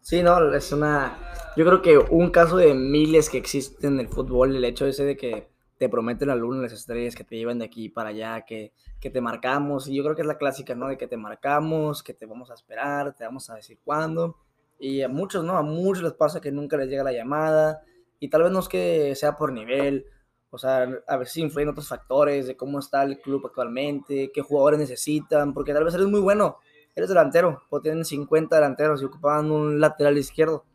[0.00, 1.18] Sí, no, es una...
[1.56, 5.04] Yo creo que un caso de miles que existen en el fútbol, el hecho ese
[5.04, 5.49] de que
[5.80, 9.08] te prometen la luna, las estrellas, que te llevan de aquí para allá, que, que
[9.08, 9.88] te marcamos.
[9.88, 10.88] Y yo creo que es la clásica, ¿no?
[10.88, 14.36] De que te marcamos, que te vamos a esperar, te vamos a decir cuándo.
[14.78, 15.56] Y a muchos, ¿no?
[15.56, 17.82] A muchos les pasa que nunca les llega la llamada.
[18.18, 20.04] Y tal vez no es que sea por nivel,
[20.50, 24.80] o sea, a veces influyen otros factores de cómo está el club actualmente, qué jugadores
[24.80, 26.58] necesitan, porque tal vez eres muy bueno,
[26.94, 30.66] eres delantero, o tienen 50 delanteros y ocupaban un lateral izquierdo.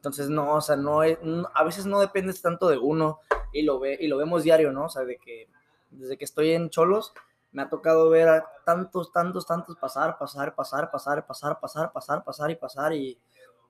[0.00, 3.20] Entonces, no, o sea, no, a veces no dependes tanto de uno,
[3.52, 4.86] y lo, ve, y lo vemos diario, ¿no?
[4.86, 5.46] O sea, de que
[5.90, 7.12] desde que estoy en Cholos
[7.52, 12.24] me ha tocado ver a tantos, tantos, tantos pasar, pasar, pasar, pasar, pasar, pasar, pasar,
[12.24, 13.18] pasar y pasar y,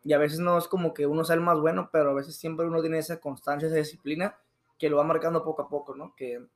[0.05, 2.37] y a veces no es como que uno sea el más bueno, pero a veces
[2.37, 4.39] siempre uno tiene esa constancia, esa disciplina
[4.79, 6.15] que lo va marcando poco a poco, ¿no?
[6.15, 6.47] Que,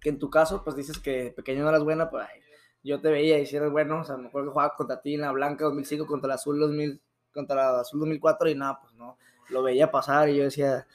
[0.00, 2.24] que en tu caso, pues dices que pequeño no eras buena, pues
[2.84, 5.14] yo te veía y si eres bueno, o sea, me acuerdo que jugaba contra ti
[5.14, 7.02] en la Blanca 2005, contra el Azul 2000,
[7.38, 9.16] contra Azul 2004 y nada, pues no,
[9.50, 10.86] lo veía pasar y yo decía,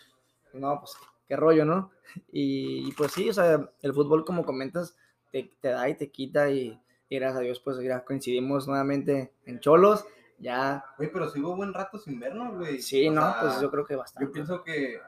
[0.53, 0.93] no, pues
[1.27, 1.91] qué rollo, ¿no?
[2.31, 4.97] Y, pues sí, o sea, el fútbol, como comentas,
[5.31, 6.77] te, da y te quita y,
[7.09, 10.05] gracias a Dios, pues ya coincidimos nuevamente en Cholos.
[10.37, 10.83] Ya.
[10.97, 12.81] Güey, pero sí hubo buen rato sin vernos, güey.
[12.81, 14.27] Sí, no, pues yo creo que bastante.
[14.27, 14.99] Yo pienso que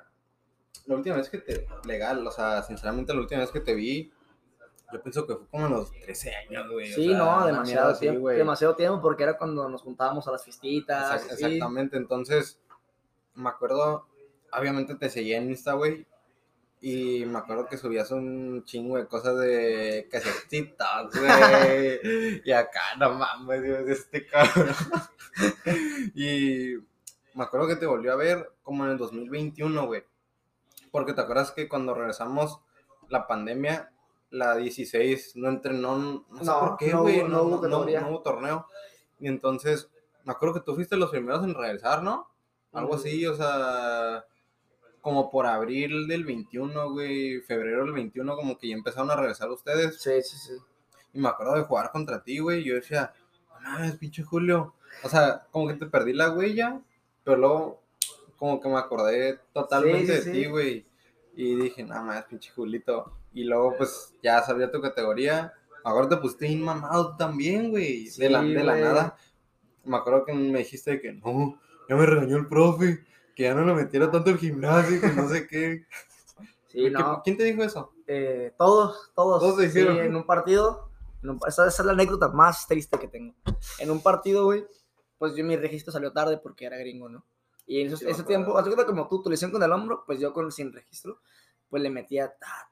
[0.86, 1.68] la última vez que te.
[1.86, 4.14] Legal, o sea, sinceramente, la última vez que te vi,
[4.92, 6.92] yo pienso que fue como a los 13 años, güey.
[6.92, 8.30] Sí, no, demasiado tiempo.
[8.30, 11.26] demasiado tiempo porque era cuando nos juntábamos a las fiestitas.
[11.32, 12.60] exactamente, entonces,
[13.34, 14.08] me acuerdo
[14.58, 16.06] obviamente te seguía en Insta, güey.
[16.82, 22.42] Y me acuerdo que subías un chingo de cosas de casetitas, güey.
[22.44, 24.76] y acá, no mames, Dios, este cabrón.
[26.16, 26.76] y
[27.34, 30.04] me acuerdo que te volvió a ver como en el 2021, güey.
[30.92, 32.62] Porque te acuerdas que cuando regresamos
[33.10, 33.92] la pandemia,
[34.30, 38.68] la 16 no entrenó, no, sé por qué, güey, no, hubo, no, hubo torneo.
[39.20, 39.90] Y entonces,
[40.24, 42.30] me acuerdo que tú fuiste los primeros en regresar, ¿no?
[42.74, 44.26] Algo así, o sea,
[45.00, 49.50] como por abril del 21, güey, febrero del 21, como que ya empezaron a regresar
[49.50, 50.02] ustedes.
[50.02, 50.54] Sí, sí, sí.
[51.14, 53.14] Y me acuerdo de jugar contra ti, güey, yo decía,
[53.50, 54.74] no mames, pinche Julio.
[55.04, 56.82] O sea, como que te perdí la huella,
[57.24, 57.82] pero luego
[58.38, 60.86] como que me acordé totalmente de ti, güey.
[61.36, 63.14] Y dije, nada más, pinche Julito.
[63.36, 65.54] Y luego, pues, ya sabía tu categoría.
[65.84, 68.10] Ahora te pusiste mamado también, güey.
[68.10, 69.18] de, la, de la nada.
[69.84, 73.64] Me acuerdo que me dijiste que no, ya me regañó el profe que ya no
[73.66, 75.86] lo metiera tanto el gimnasio, que no sé qué.
[76.68, 77.22] Sí, no.
[77.24, 77.94] ¿Quién te dijo eso?
[78.06, 79.40] eh, todos, todos.
[79.42, 79.98] Todos se sí, hicieron.
[79.98, 80.90] en un partido.
[81.24, 83.34] en un- esa, esa es la anécdota más triste que tengo.
[83.80, 84.66] En un partido, güey,
[85.18, 87.26] pues yo mi registro salió tarde porque era gringo, ¿no?
[87.66, 90.20] Y en esos- Sí, ese tiempo, cuenta como tú, tu lesión con el hombro, pues
[90.20, 91.22] yo con sin registro,
[91.70, 92.70] pues le metía ta.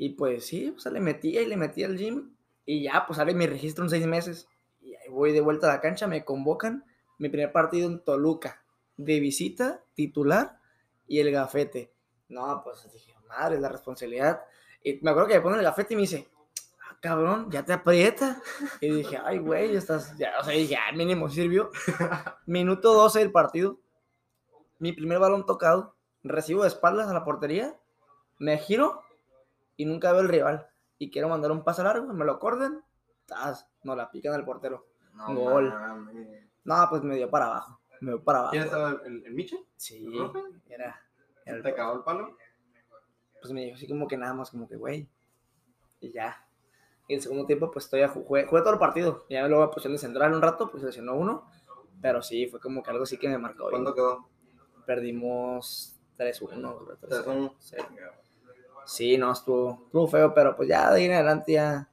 [0.00, 2.30] Y pues sí, o sea, le metía y le metía al gym.
[2.64, 4.48] Y ya, pues sale mi registro en seis meses.
[4.80, 6.84] Y ahí voy de vuelta a la cancha, me convocan.
[7.18, 8.62] Mi primer partido en Toluca,
[8.96, 10.60] de visita, titular
[11.08, 11.92] y el gafete.
[12.28, 14.40] No, pues dije, madre, la responsabilidad.
[14.84, 16.28] Y me acuerdo que me ponen el gafete y me dice,
[16.80, 18.40] ah, cabrón, ya te aprieta.
[18.80, 21.72] Y dije, ay, güey, ya estás, ya, o sea, dije, ah, mínimo sirvió.
[22.46, 23.80] Minuto 12 del partido,
[24.78, 27.76] mi primer balón tocado, recibo de espaldas a la portería,
[28.38, 29.02] me giro
[29.78, 30.68] y nunca veo el rival.
[30.98, 32.82] Y quiero mandar un pase largo, me lo corten,
[33.24, 33.66] ¡tas!
[33.84, 34.86] no la pican al portero.
[35.14, 35.72] No, Gol.
[36.64, 38.50] No, pues me dio para abajo, me dio para abajo.
[38.52, 39.00] ¿Quién estaba?
[39.06, 39.56] ¿El, el Miche?
[39.76, 40.06] Sí,
[40.68, 41.00] era,
[41.46, 42.36] era el ¿Te acabó el palo?
[43.40, 45.08] pues me dijo así como que nada más, como que, güey.
[46.00, 46.44] Y ya.
[47.06, 49.24] Y el segundo tiempo, pues todavía ju- jugué, jugué todo el partido.
[49.30, 51.46] Ya luego me pusieron de central un rato, pues lesionó uno.
[52.02, 53.70] Pero sí, fue como que algo sí que me marcó.
[53.70, 54.28] ¿Cuándo quedó?
[54.84, 56.48] Perdimos 3-1.
[56.48, 57.24] creo, 3-0.
[57.24, 57.54] 3-1.
[57.58, 57.76] Sí.
[58.88, 61.88] Sí, no, estuvo, estuvo feo, pero pues ya de ahí en adelante ya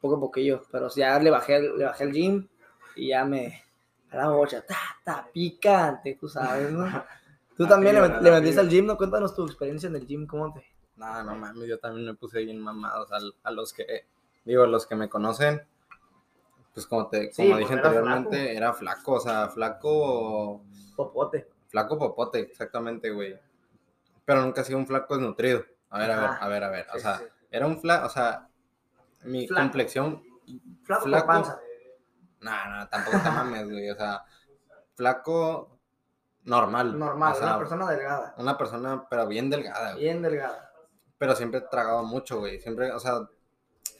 [0.00, 0.62] poco a poquillo.
[0.70, 2.48] Pero ya le bajé, le bajé el gym
[2.96, 3.64] y ya me...
[4.10, 6.86] A la bocha, ta, ta, picante, tú sabes, ¿no?
[7.56, 8.96] Tú también le, met- metiste al gym, ¿no?
[8.96, 10.64] Cuéntanos tu experiencia en el gym, ¿cómo te...?
[10.96, 13.04] No, no mames, yo también me puse bien mamado.
[13.04, 14.06] O sea, a los que,
[14.44, 15.62] digo, los que me conocen,
[16.72, 18.56] pues como te, Sí, como pues dije era anteriormente, flaco.
[18.56, 20.62] era flaco, o sea, flaco,
[20.96, 21.48] Popote.
[21.68, 23.38] flaco popote, exactamente, güey.
[24.24, 25.64] Pero nunca he sido un flaco desnutrido.
[25.90, 26.86] A ver, a ver, a ver, a ver.
[26.90, 28.48] O Sí, sea, sí, era un flaco, o sea,
[29.24, 29.62] mi Flaco.
[29.62, 30.22] complexión,
[30.84, 31.26] Flaco, Flaco.
[31.26, 31.60] panza.
[32.40, 33.90] no, no, tampoco te mames, güey.
[33.90, 34.22] O sea,
[34.94, 35.78] flaco
[36.44, 36.98] normal.
[36.98, 38.34] Normal, o sea, una persona delgada.
[38.38, 40.04] una persona, pero bien delgada, güey.
[40.04, 40.72] Bien delgada.
[41.18, 42.60] Pero siempre he tragado mucho, güey.
[42.60, 43.28] Siempre, o sea,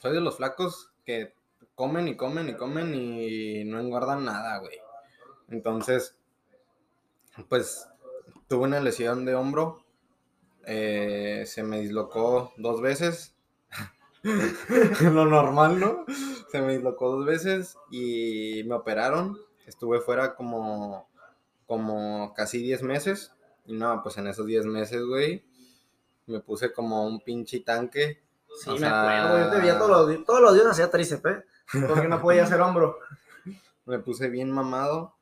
[0.01, 1.33] soy de los flacos que
[1.75, 4.77] comen y comen y comen y no engordan nada, güey.
[5.49, 6.15] Entonces,
[7.49, 7.87] pues
[8.47, 9.83] tuve una lesión de hombro.
[10.71, 13.35] Eh, se me dislocó dos veces.
[15.01, 16.05] Lo normal, ¿no?
[16.51, 19.39] Se me dislocó dos veces y me operaron.
[19.65, 21.09] Estuve fuera como,
[21.65, 23.33] como casi 10 meses.
[23.65, 25.43] Y no, pues en esos 10 meses, güey,
[26.27, 28.21] me puse como un pinche tanque.
[28.61, 29.45] Sí, O me sea- acuerdo.
[29.45, 31.43] Yo te veía todos los, todos los días hacía tríceps, ¿eh?
[31.87, 32.97] Porque no podía hacer hombro.
[33.85, 35.15] me puse bien mamado,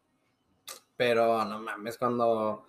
[0.98, 2.66] pero no mames, cuando,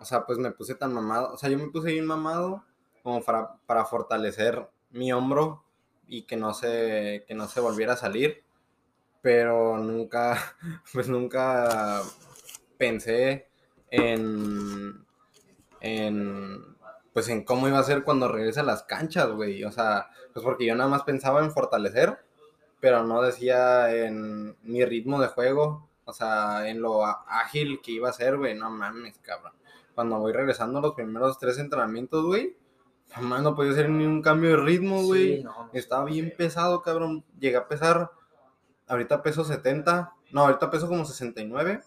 [0.00, 2.64] o sea, pues me puse tan mamado, o sea, yo me puse bien mamado
[3.02, 5.64] como para, para fortalecer mi hombro
[6.06, 8.44] y que no se, que no se volviera a salir,
[9.22, 10.56] pero nunca,
[10.92, 12.02] pues nunca
[12.76, 13.48] pensé
[13.90, 15.04] en,
[15.80, 16.76] en,
[17.12, 20.44] pues en cómo iba a ser cuando regrese a las canchas, güey, o sea, pues
[20.44, 22.18] porque yo nada más pensaba en fortalecer,
[22.80, 28.08] pero no decía en mi ritmo de juego, o sea, en lo ágil que iba
[28.08, 29.52] a ser, güey, no mames, cabrón.
[29.98, 32.56] Cuando voy regresando a los primeros tres entrenamientos, güey,
[33.10, 35.38] jamás no podía hacer ni un cambio de ritmo, güey.
[35.38, 35.70] Sí, no.
[35.72, 37.24] Estaba bien pesado, cabrón.
[37.40, 38.12] Llegué a pesar,
[38.86, 41.80] ahorita peso 70, no, ahorita peso como 69.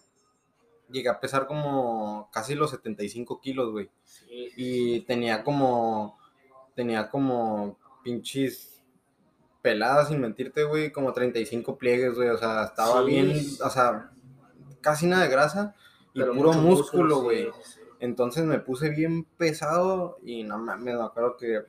[0.90, 3.88] Llegué a pesar como casi los 75 kilos, güey.
[4.04, 4.50] Sí.
[4.58, 6.18] Y tenía como,
[6.74, 8.84] tenía como pinches
[9.62, 12.28] peladas, sin mentirte, güey, como 35 pliegues, güey.
[12.28, 13.06] O sea, estaba Sí.
[13.06, 13.32] bien,
[13.64, 14.10] o sea,
[14.82, 15.74] casi nada de grasa
[16.12, 17.50] y Pero puro músculo, sí, güey.
[17.64, 17.78] sí.
[18.02, 21.60] Entonces me puse bien pesado y no mames, me acuerdo que,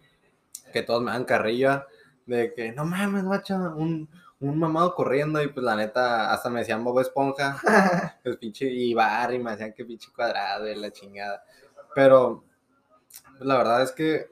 [0.74, 1.86] que todos me dan carrilla
[2.26, 6.62] de que no mames, macho, un, un mamado corriendo y pues la neta hasta me
[6.62, 7.62] decían Bob Esponja,
[8.24, 11.44] pues pinche y bar y me decían que pinche cuadrado y la chingada.
[11.94, 12.44] Pero
[13.38, 14.26] pues, la verdad es que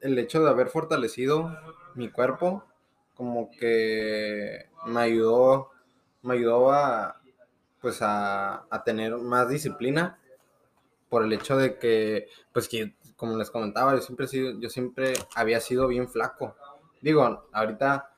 [0.00, 1.56] el hecho de haber fortalecido
[1.94, 2.64] mi cuerpo
[3.14, 5.70] como que me ayudó,
[6.22, 7.20] me ayudó a
[7.80, 10.18] pues a, a tener más disciplina
[11.14, 14.68] por el hecho de que, pues que, como les comentaba, yo siempre, he sido, yo
[14.68, 16.56] siempre había sido bien flaco.
[17.00, 18.10] Digo, ahorita,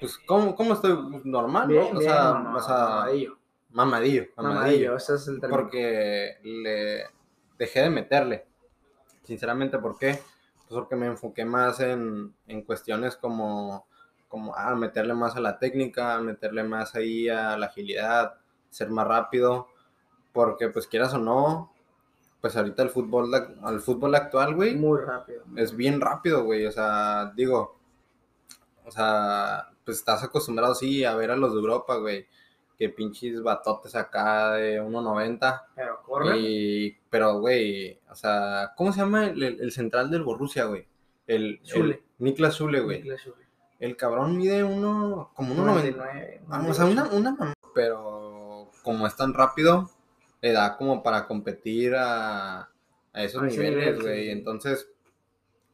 [0.00, 0.96] pues, ¿cómo, cómo estoy?
[1.24, 1.88] Normal, Bien, ¿no?
[1.88, 3.38] O bien, sea, mamá, o sea, mamadillo.
[3.68, 4.96] mamadillo, mamadillo.
[4.96, 5.60] Ese es el término.
[5.60, 7.04] Porque le
[7.58, 8.46] dejé de meterle.
[9.24, 10.18] Sinceramente, ¿por qué?
[10.68, 13.86] Pues porque me enfoqué más en, en cuestiones como,
[14.26, 18.36] como ah, meterle más a la técnica, meterle más ahí a la agilidad,
[18.70, 19.68] ser más rápido.
[20.32, 21.75] Porque, pues quieras o no,
[22.46, 23.30] pues ahorita el fútbol,
[23.62, 25.42] al fútbol actual, güey, Muy rápido.
[25.56, 26.64] es bien rápido, güey.
[26.66, 27.76] O sea, digo,
[28.84, 32.26] o sea, pues estás acostumbrado, sí, a ver a los de Europa, güey.
[32.78, 35.62] que pinches batotes acá de 1.90.
[35.74, 36.38] Pero corre.
[36.38, 40.86] Y, pero, güey, o sea, ¿cómo se llama el, el- el central del Borussia, güey?
[41.26, 42.02] El, Zule.
[42.18, 43.02] Niklas Zule, güey.
[43.80, 45.64] El cabrón mide uno, como 1.90.
[45.64, 47.54] 99, Vamos, o sea, una, una mamá.
[47.74, 49.90] Pero como es tan rápido,
[50.46, 52.60] le da como para competir a,
[53.12, 54.24] a esos niveles, sí, güey.
[54.26, 54.30] sí.
[54.30, 54.88] Entonces,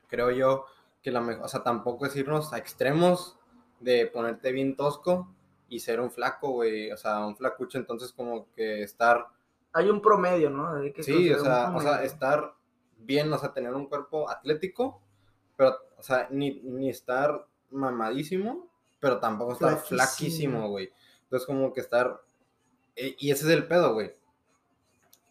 [0.08, 0.64] creo yo
[1.02, 3.38] que la mejor, o sea, tampoco es irnos a extremos
[3.80, 5.28] de ponerte bien tosco
[5.68, 6.90] y ser un flaco, güey.
[6.90, 9.26] O sea, un flacucho, entonces como que estar,
[9.74, 10.74] Hay un promedio, ¿no?
[10.76, 12.54] Hay que sí, o sea, o sea, estar
[12.98, 15.02] bien, o sea, tener un cuerpo atlético,
[15.56, 18.68] pero, o sea, ni, ni estar mamadísimo,
[19.00, 20.68] pero tampoco estar Flaquísimo.
[20.70, 20.90] güey.
[21.24, 22.22] Entonces, como que estar.
[22.96, 24.14] e- Y ese es el pedo, güey.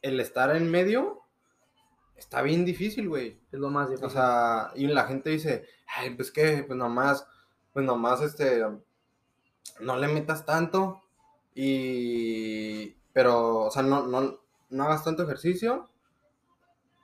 [0.02, 1.22] El estar en medio
[2.16, 3.40] está bien difícil, güey.
[3.52, 4.08] Es lo más difícil.
[4.08, 7.28] O sea, y la gente dice, ay, pues que, pues nomás,
[7.74, 8.64] pues nomás, este,
[9.80, 11.02] no le metas tanto
[11.54, 15.90] y, pero, o sea, no, no, no hagas tanto ejercicio,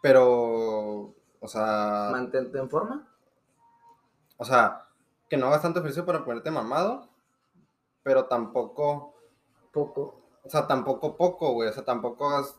[0.02, 3.08] pero, o sea, Mantente en forma.
[4.38, 4.88] o sea,
[5.30, 7.10] que no hagas tanto ejercicio para ponerte mamado,
[8.04, 9.16] pero tampoco,
[9.72, 10.22] Poco.
[10.44, 12.56] o sea, tampoco poco, güey, o sea, tampoco hagas,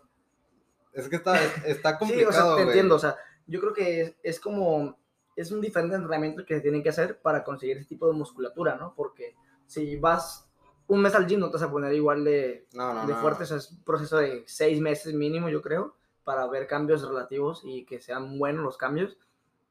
[0.93, 2.95] es que está, es- está Sí, o complicado, sea, te entiendo.
[2.95, 4.99] O sea, yo creo que es, es como.
[5.37, 8.75] Es un diferente entrenamiento que se tienen que hacer para conseguir ese tipo de musculatura,
[8.75, 8.93] ¿no?
[8.97, 10.51] Porque si vas
[10.89, 13.21] un mes al gym, no te vas a poner igual de, No, no, de no.
[13.21, 13.45] fuerte.
[13.45, 17.63] O sea, es un proceso de seis meses mínimo, yo creo, para ver cambios relativos
[17.65, 19.17] y que sean buenos los cambios.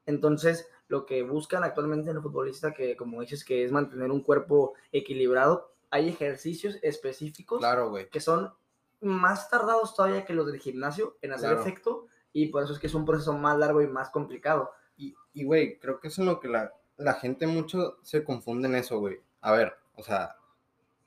[0.06, 4.22] Entonces, lo que buscan actualmente en el futbolista, que como dices, que es mantener un
[4.22, 8.54] cuerpo equilibrado, hay ejercicios específicos Claro, que son
[9.00, 11.62] más tardados todavía que los del gimnasio en hacer Claro.
[11.62, 14.70] efecto y por eso es que es un proceso más largo y más complicado.
[14.96, 18.68] Y, y, güey, creo que eso es lo que la, la gente mucho se confunde
[18.68, 19.20] en eso, güey.
[19.40, 20.36] A ver, o sea,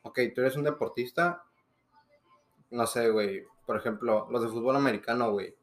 [0.04, 1.44] ok, tú eres un deportista,
[2.70, 5.56] no sé, güey, por ejemplo, los de fútbol americano, güey.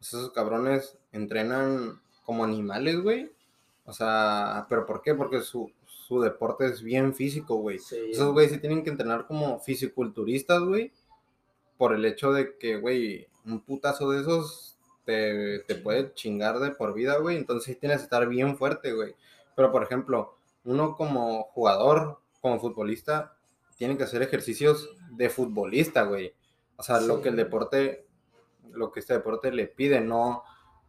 [0.00, 3.32] Esos cabrones entrenan como animales, güey.
[3.84, 5.14] O sea, ¿pero por qué?
[5.14, 7.76] Porque su, su deporte es bien físico, güey.
[7.78, 10.92] Esos güeyes sí tienen que entrenar como fisiculturistas, güey.
[11.82, 16.70] Por el hecho de que, güey, un putazo de esos te, te puede chingar de
[16.70, 17.36] por vida, güey.
[17.36, 19.16] Entonces tienes que estar bien fuerte, güey.
[19.56, 23.34] Pero, por ejemplo, uno como jugador, como futbolista,
[23.76, 26.32] tiene que hacer ejercicios de futbolista, güey.
[26.76, 27.22] O sea, lo Sí.
[27.24, 28.06] que el deporte,
[28.70, 30.44] lo que este deporte le pide, no.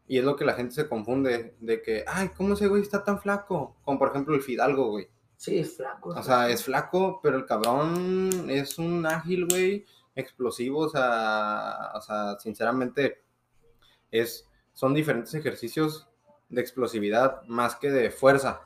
[0.08, 3.04] Y es lo que la gente se confunde, de que, ay, ¿cómo ese güey está
[3.04, 3.78] tan flaco?
[3.84, 5.08] Como por ejemplo el Fidalgo, güey.
[5.38, 6.10] Sí, es flaco.
[6.10, 12.02] O sea, es flaco, pero el cabrón es un ágil, güey, explosivo, o sea, o
[12.02, 13.24] sea, sinceramente,
[14.12, 16.08] es, son diferentes ejercicios
[16.50, 18.62] de explosividad más que de fuerza,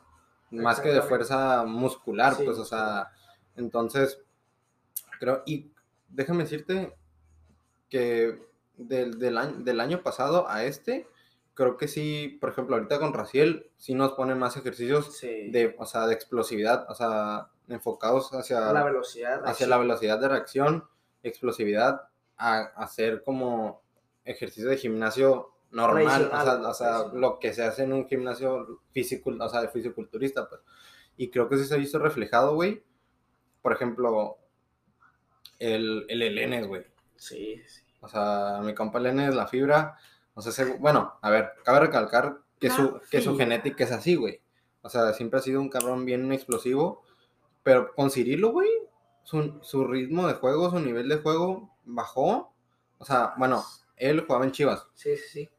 [0.52, 3.12] más que de fuerza muscular, Sí, pues, o sea,
[3.56, 4.22] entonces,
[5.20, 5.72] creo, y
[6.10, 6.96] déjame decirte
[7.90, 11.08] que del, del año, del año pasado a este,
[11.54, 15.50] creo que sí, por ejemplo, ahorita con Raciel, sí nos pone más ejercicios Sí.
[15.50, 19.42] de, o sea, de explosividad, o sea, enfocados hacia la velocidad.
[19.46, 20.88] hacia la velocidad de reacción,
[21.24, 23.82] explosividad, a hacer como
[24.24, 28.82] ejercicio de gimnasio normal, o sea, o sea, lo que se hace en un gimnasio
[28.92, 30.62] físico, o sea, de fisiculturista, pues.
[31.18, 32.84] Y creo que sí se ha visto reflejado, güey.
[33.62, 34.38] Por ejemplo,
[35.60, 36.86] el, el Elenes, güey.
[37.16, 37.82] Sí, sí.
[38.02, 39.98] O sea, mi compa Elenes, la fibra.
[40.36, 44.42] O sea, bueno, a ver, cabe recalcar que, su, que su genética es así, güey.
[44.84, 47.04] O sea, siempre ha sido un cabrón bien explosivo.
[47.64, 48.70] Pero con Cirilo, güey,
[49.28, 52.54] su, su ritmo de juego, su nivel de juego bajó.
[52.98, 53.64] O sea, bueno,
[53.98, 55.50] él jugaba en Chivas Sí, sí, sí.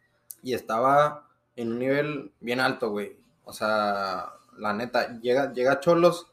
[0.42, 3.18] y estaba en un nivel bien alto, güey.
[3.44, 6.33] O sea, la neta, llega, llega a Cholos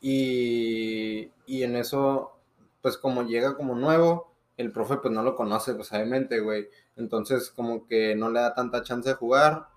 [0.00, 2.38] y, y en eso,
[2.82, 6.68] pues como llega como nuevo, el profe pues no lo conoce, pues obviamente, güey.
[6.96, 9.68] Entonces como que no le da tanta chance de jugar,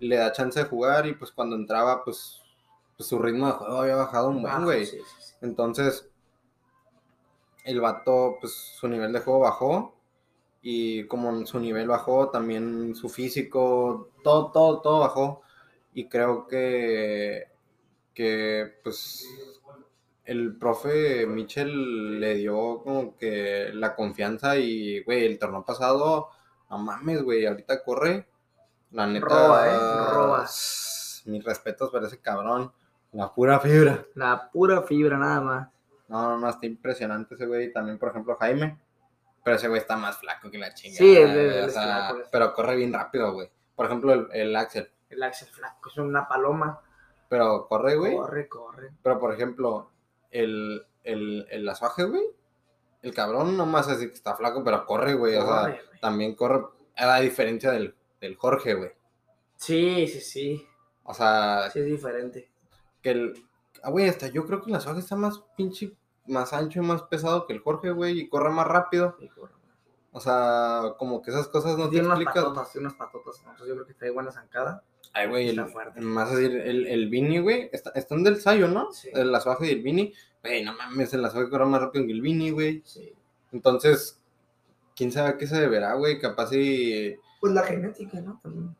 [0.00, 2.41] le da chance de jugar y pues cuando entraba, pues,
[3.02, 4.86] pues su ritmo de juego había bajado un buen, güey.
[4.86, 5.34] sí, sí, sí.
[5.40, 6.08] Entonces,
[7.64, 9.96] el vato, pues su nivel de juego bajó.
[10.62, 15.42] Y como su nivel bajó, también su físico, todo, todo, todo bajó.
[15.92, 17.48] Y creo que,
[18.14, 19.26] que pues,
[20.24, 26.28] el profe Mitchell le dio como que la confianza y, güey, el torneo pasado,
[26.70, 28.28] no mames, güey, ahorita corre.
[28.92, 30.12] La neta, Roba, ¿eh?
[30.12, 30.48] Roba.
[31.24, 32.72] Mis respetos para ese cabrón.
[33.12, 34.04] La pura fibra.
[34.14, 35.68] La pura fibra, nada más.
[36.08, 37.72] No, no, no, está impresionante ese güey.
[37.72, 38.78] También, por ejemplo, Jaime.
[39.44, 40.98] Pero ese güey está más flaco que la chingada.
[40.98, 43.50] Sí, o es sea, flaco, es pero corre bien rápido, güey.
[43.74, 44.90] Por ejemplo, el, el Axel.
[45.10, 46.80] El Axel Flaco es una paloma.
[47.28, 48.14] Pero corre, güey.
[48.16, 48.90] Corre, corre.
[49.02, 49.90] Pero, por ejemplo,
[50.30, 52.22] el, el, el azuaje, güey.
[53.02, 55.34] El cabrón nomás así que está flaco, pero corre, güey.
[55.36, 56.00] O sea, Corre, güey.
[56.00, 56.64] también corre.
[56.96, 58.92] A la diferencia del, del Jorge, güey.
[59.56, 60.66] Sí, sí, sí.
[61.02, 62.51] O sea, Sí, es diferente.
[63.02, 63.44] Que el.
[63.82, 65.92] Ah, güey, hasta yo creo que el azuaje está más pinche,
[66.26, 68.20] más ancho y más pesado que el Jorge, güey.
[68.20, 69.16] Y corre más rápido.
[69.18, 69.52] Sí, corre.
[70.12, 72.44] O sea, como que esas cosas no te tiene unas explicas.
[72.44, 73.38] patotas, tiene unas patotas.
[73.38, 74.84] Entonces yo creo que trae buena zancada.
[75.14, 75.56] Ay, güey, el,
[75.96, 78.92] más así, el, el Vini, güey, está, están del Sayo, ¿no?
[78.92, 79.10] Sí.
[79.12, 80.12] El azuaje y el Vini.
[80.42, 82.82] Güey, no mames, el azuaje corre más rápido que el Vini, güey.
[82.84, 83.14] Sí.
[83.52, 84.22] Entonces,
[84.96, 86.18] quién sabe a qué se deberá, güey.
[86.18, 87.16] Capaz y.
[87.40, 88.38] Pues la genética, ¿no?
[88.42, 88.74] También.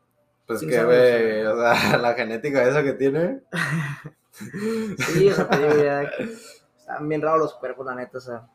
[0.47, 3.41] Pues ¿Quién que, güey, o sea, la genética esa que tiene.
[4.33, 6.01] Sí, o sea, te digo ya.
[6.77, 8.17] Están bien raros los cuerpos, la neta.
[8.17, 8.47] O sea,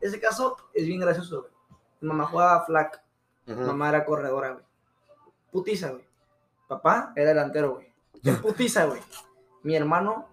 [0.00, 1.52] ese caso es bien gracioso, güey.
[2.00, 3.02] Mi mamá jugaba flag.
[3.46, 3.60] Ujú.
[3.60, 4.64] Mamá era corredora, güey.
[5.52, 6.04] Putiza, güey.
[6.66, 7.92] Papá era delantero, güey.
[8.40, 9.00] Putiza, güey.
[9.62, 10.28] Mi hermano,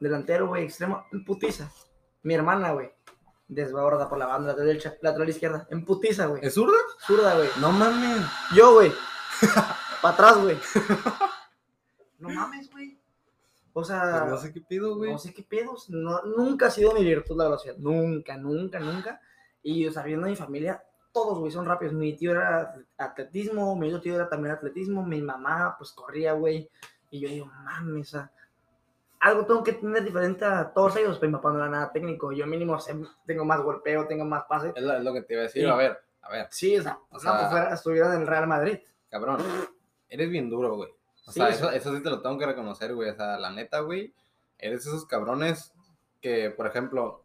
[0.00, 1.70] delantero, güey, extremo, en putiza.
[2.22, 2.92] Mi hermana, güey.
[3.46, 5.66] Desborda por la banda lateral derecha, lateral izquierda.
[5.70, 6.44] En putiza, güey.
[6.44, 6.78] ¿Es zurda?
[7.06, 7.48] Zurda, güey.
[7.60, 8.26] No mames.
[8.54, 8.92] Yo, güey.
[10.02, 10.58] Para atrás, güey.
[12.18, 12.98] No mames, güey.
[13.72, 15.10] O sea, Pues no sé qué pido, güey.
[15.10, 15.90] no sé qué pedos.
[15.90, 17.74] No, nunca ha sido mi virtud la velocidad.
[17.78, 19.20] Nunca, nunca, nunca.
[19.62, 21.94] Y o sea, viendo a mi familia, todos, güey, son rápidos.
[21.94, 26.70] Mi tío era atletismo, mi otro tío era también atletismo, mi mamá, pues corría, güey.
[27.10, 28.30] Y yo digo, mames, o sea,
[29.20, 31.18] algo tengo que tener diferente a todos ellos.
[31.18, 32.30] Pero mi papá no era nada técnico.
[32.30, 32.94] Yo mínimo sé-
[33.26, 34.72] tengo más golpeo, tengo más pase.
[34.76, 35.64] Es lo, es lo que te iba a decir.
[35.64, 35.68] Sí.
[35.68, 38.26] A ver, a ver, Sí, o sea, O no, sea- pues fuera, estuviera en el
[38.28, 38.78] Real Madrid.
[39.10, 39.38] cabrón.
[40.12, 40.90] Eres bien duro, güey.
[41.26, 41.54] O Sí, sea, sí.
[41.54, 43.10] eso, eso sí te lo tengo que reconocer, güey.
[43.10, 44.12] O sea, la neta, güey.
[44.58, 45.72] Eres esos cabrones
[46.20, 47.24] que, por ejemplo,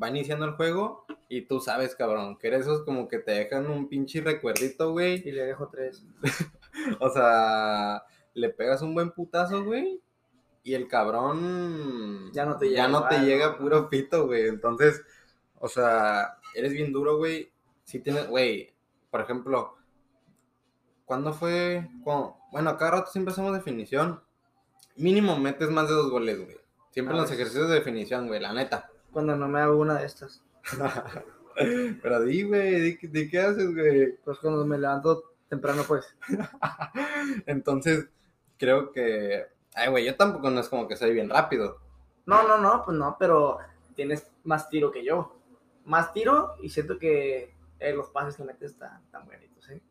[0.00, 3.68] va iniciando el juego y tú sabes, cabrón, que eres esos como que te dejan
[3.70, 5.22] un pinche recuerdito, güey.
[5.26, 6.04] Y le dejo tres.
[7.00, 8.02] O sea,
[8.34, 10.00] le pegas un buen putazo, güey.
[10.64, 14.46] Y el cabrón Ya no te ya llega no te llega puro pito, güey.
[14.48, 15.02] Entonces,
[15.58, 17.50] o sea, eres bien duro, güey.
[17.84, 18.72] Si tienes, güey,
[19.10, 19.74] por ejemplo,
[21.12, 21.90] ¿cuándo fue?
[22.02, 24.22] Cuando- bueno, cada rato siempre hacemos definición.
[24.96, 26.56] Mínimo metes más de dos goles, güey.
[26.90, 28.88] Siempre en los ejercicios de definición, güey, la neta.
[29.12, 30.42] Cuando no me hago una de estas.
[32.02, 34.16] Pero di, güey, di, di qué haces, güey.
[34.24, 36.16] Pues cuando me levanto temprano, pues.
[37.44, 38.08] Entonces,
[38.56, 39.48] creo que.
[39.74, 41.76] Ay, güey, yo tampoco no es como que soy bien rápido.
[42.24, 43.58] No, no, no, pues no, pero
[43.94, 45.36] tienes más tiro que yo.
[45.84, 49.82] Más tiro y siento que eh, los pases que metes están tan buenitos, ¿eh?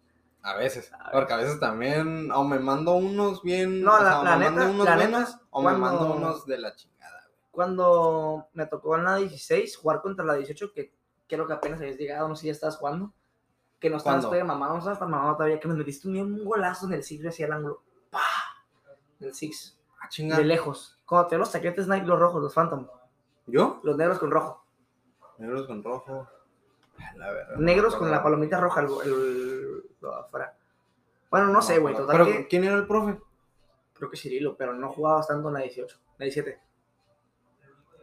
[0.44, 0.92] A veces.
[0.94, 2.32] A Porque a veces también.
[2.32, 3.82] O me mando unos bien.
[3.84, 5.20] No, o la- sea, la me neta- mando unos la buenos.
[5.30, 7.38] neta, o me mando unos de la chingada, güey.
[7.52, 10.94] Cuando me tocó en la 16 jugar contra la 18, que
[11.28, 13.14] creo que apenas habías llegado, no sé si ya estabas jugando,
[13.80, 16.46] que no estabas todavía mamado, no estabas tan mamado todavía, que me metiste un, un
[16.46, 17.84] golazo en el six hacia el ángulo.
[18.10, 18.20] ¡Pah!
[19.20, 20.98] En el six, Ah, de lejos.
[21.06, 22.88] Cuando te los taquetes Nike, los rojos, los Phantom,
[23.46, 23.80] ¿Yo?
[23.84, 24.66] los negros con rojo.
[25.38, 26.28] Negros con rojo.
[26.98, 29.70] A La verdad, Negros con la palomita roja, el, el-
[30.02, 30.56] lo afuera.
[31.30, 33.18] Bueno, no, sé, güey, total Pero, que ¿quién era el profe?
[34.02, 36.60] creo que Cirilo, pero no jugabas tanto en la 18, la 17.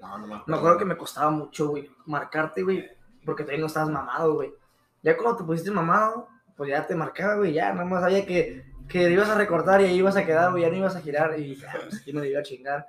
[0.00, 0.44] No, no me acuerdo.
[0.46, 2.88] Me acuerdo que me costaba mucho, güey, marcarte, güey,
[3.24, 4.54] porque todavía no estabas mamado, güey.
[5.02, 8.64] Ya cuando te pusiste mamado, pues ya te marcaba, güey, ya, nada más sabía que,
[8.88, 11.38] que ibas a recortar y ahí ibas a quedar, güey, ya no ibas a girar
[11.38, 12.86] y ya, pues aquí me iba a chingar.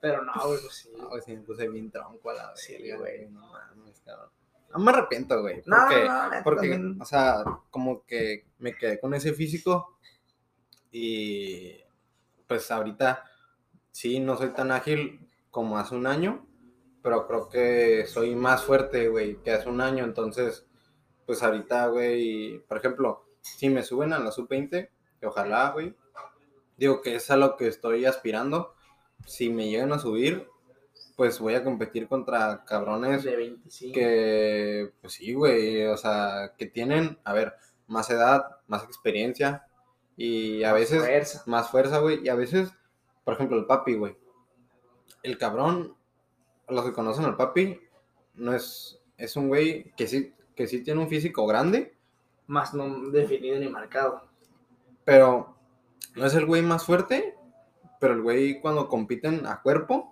[0.00, 0.92] Pero no, güey, pues sí.
[0.96, 3.28] No, güey, sí me puse bien tronco a la Sí, verga, güey.
[3.28, 4.30] No mames, cabrón.
[4.72, 5.62] No me arrepiento, güey.
[5.66, 7.00] No, Porque, no, neta, porque también.
[7.00, 9.98] o sea, como que me quedé con ese físico
[10.90, 11.76] y
[12.46, 13.24] pues ahorita
[13.90, 16.46] sí, no soy tan ágil como hace un año,
[17.02, 20.04] pero creo que soy más fuerte, güey, que hace un año.
[20.04, 20.66] Entonces,
[21.26, 25.94] pues ahorita, güey, por ejemplo, si me suben a la sub-20, que ojalá, güey,
[26.76, 28.74] digo que es a lo que estoy aspirando.
[29.26, 30.48] Si me llegan a subir,
[31.22, 33.94] pues voy a competir contra cabrones de 25.
[33.94, 37.54] que, pues sí, güey, o sea, que tienen, a ver,
[37.86, 39.64] más edad, más experiencia
[40.16, 41.42] y a Más veces fuerza.
[41.46, 42.72] más fuerza, güey, y a veces,
[43.22, 44.16] por ejemplo, el papi, güey,
[45.22, 45.94] el cabrón,
[46.68, 47.78] los que conocen al papi,
[48.34, 51.94] no es, es un güey que sí, que sí tiene un físico grande,
[52.48, 54.26] Más no definido ni marcado.
[55.04, 55.54] pero
[56.16, 57.36] no es el güey más fuerte,
[58.00, 60.11] pero el güey cuando compiten a cuerpo,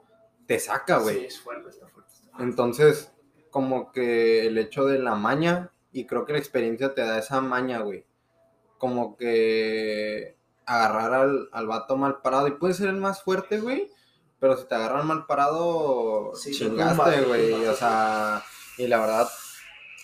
[0.50, 1.20] te saca, güey.
[1.20, 2.10] Sí, es fuerte, está fuerte.
[2.12, 2.42] está fuerte.
[2.42, 3.12] Entonces,
[3.50, 7.40] como que el hecho de la maña, y creo que la experiencia te da esa
[7.40, 8.04] maña, güey.
[8.76, 10.36] Como que
[10.66, 13.92] agarrar al, al vato mal parado, y puede ser el más fuerte, güey,
[14.40, 17.66] pero si te agarran mal parado, Sí, chingaste, güey.
[17.66, 18.42] O sea,
[18.76, 19.28] y la verdad,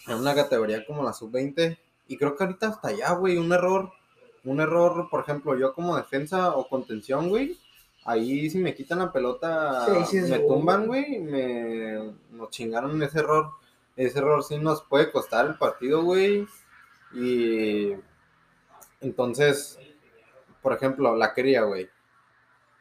[0.06, 1.76] en una categoría como la sub-20,
[2.06, 3.90] y creo que ahorita hasta allá, güey, un error,
[4.44, 7.58] un error, por ejemplo, yo como defensa o contención, güey,
[8.06, 13.02] ahí si me quitan la pelota, Sí, sí es me tumban, güey, me nos chingaron
[13.02, 13.50] ese error.
[13.96, 16.46] Ese error sí nos puede costar el partido, güey.
[17.12, 17.94] Y
[19.00, 19.78] entonces,
[20.62, 21.88] por ejemplo, la quería, güey.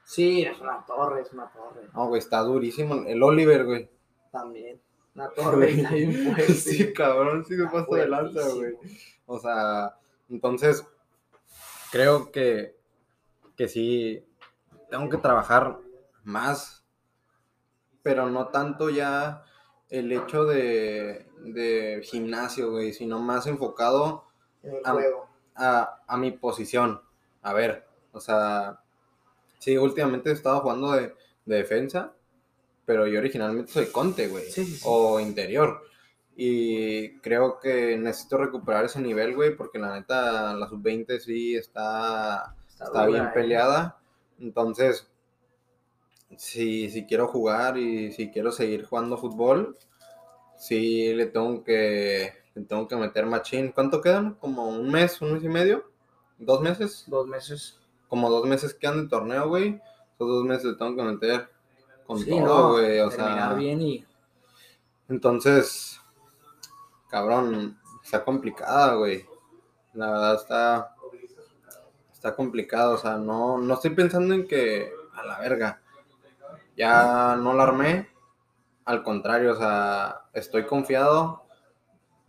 [0.04, 1.88] Sí, es una torre, es una torre.
[1.94, 3.04] No, güey, está durísimo.
[3.08, 3.90] El Oliver, güey.
[4.32, 4.80] También.
[5.16, 6.54] Una torre está bien fuerte.
[6.54, 8.74] Sí, cabrón, sí se pasa de lanza, güey.
[9.26, 9.96] O sea,
[10.30, 10.86] entonces,
[11.92, 12.76] creo que,
[13.56, 14.24] que sí,
[14.90, 15.78] tengo que trabajar
[16.24, 16.84] más,
[18.04, 19.44] pero no tanto ya
[19.90, 24.26] el hecho de, de gimnasio, güey, sino más enfocado
[24.64, 24.92] En el Ah.
[24.94, 25.30] juego.
[25.56, 27.02] a, a mi posición.
[27.42, 28.80] A ver, o sea,
[29.60, 31.16] sí, últimamente he estado jugando de,
[31.46, 32.14] de defensa,
[32.86, 34.84] pero yo originalmente soy conte, güey, Sí, sí, sí.
[34.86, 35.82] o interior.
[36.36, 42.56] Y creo que necesito recuperar ese nivel, güey, porque la neta, la sub-20 sí está,
[42.68, 43.32] está bien eh.
[43.34, 43.98] peleada.
[44.40, 45.08] Entonces,
[46.38, 49.78] si, si quiero jugar y si quiero seguir jugando fútbol,
[50.58, 53.72] sí le tengo que, le tengo que meter machín.
[53.72, 54.36] ¿Cuánto quedan?
[54.36, 55.90] ¿Como un mes, un mes y medio?
[56.38, 57.06] ¿Dos meses?
[57.08, 57.80] Dos meses.
[58.08, 59.82] Como dos meses quedan de torneo, güey.
[60.16, 61.50] Esos dos meses le tengo que meter
[62.06, 63.00] con Sí, todo, no, güey.
[63.00, 64.06] O terminar sea, bien y
[65.08, 66.00] entonces,
[67.10, 69.26] cabrón, está complicada, güey.
[69.94, 70.95] La verdad está,
[72.26, 72.96] está complicado.
[72.96, 75.82] O sea, no, no estoy pensando en que, a la verga,
[76.76, 78.10] ya no la armé.
[78.86, 81.44] Al contrario, o sea, estoy confiado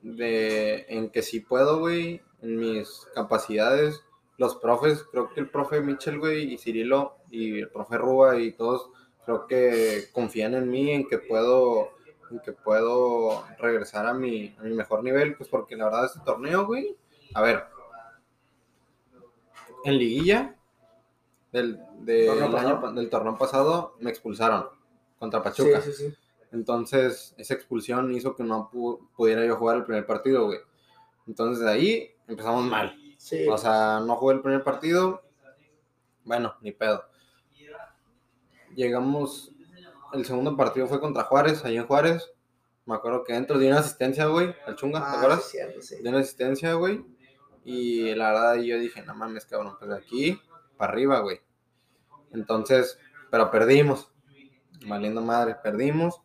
[0.03, 4.03] de, en que sí puedo, güey, en mis capacidades.
[4.39, 8.53] Los profes, creo que el profe Mitchell, güey, y Cirilo, y el profe Rúa y
[8.53, 8.91] todos,
[9.25, 11.93] creo que confían en mí, en que puedo,
[12.45, 16.67] que puedo regresar a mi, a mi mejor nivel, pues porque la verdad este torneo,
[16.67, 16.97] güey,
[17.35, 17.65] a ver,
[19.87, 20.57] en liguilla
[21.53, 22.81] del, Torneo año pasado.
[22.81, 24.67] pa- del torneo pasado me expulsaron
[25.19, 25.81] contra Pachuca.
[25.81, 26.15] Sí, sí, sí.
[26.53, 30.59] Entonces, esa expulsión hizo que no pu- pudiera yo jugar el primer partido, güey.
[31.27, 32.97] Entonces, de ahí empezamos mal.
[33.19, 33.47] Sí.
[33.49, 35.23] O sea, no jugué el primer partido.
[36.25, 37.05] Bueno, ni pedo.
[38.75, 39.53] Llegamos.
[40.13, 42.31] El segundo partido fue contra Juárez, ahí en Juárez.
[42.85, 45.49] Me acuerdo que dentro di una asistencia, güey, al chunga, ¿te Ah, acuerdas?
[45.51, 46.03] sí, sí.
[46.03, 47.05] De una asistencia, güey.
[47.69, 50.41] Y la verdad, yo dije, no mames, cabrón, pues de aquí
[50.77, 51.41] para arriba, güey.
[52.33, 52.97] Entonces,
[53.29, 54.09] pero perdimos.
[54.87, 56.23] Valiendo madre, perdimos.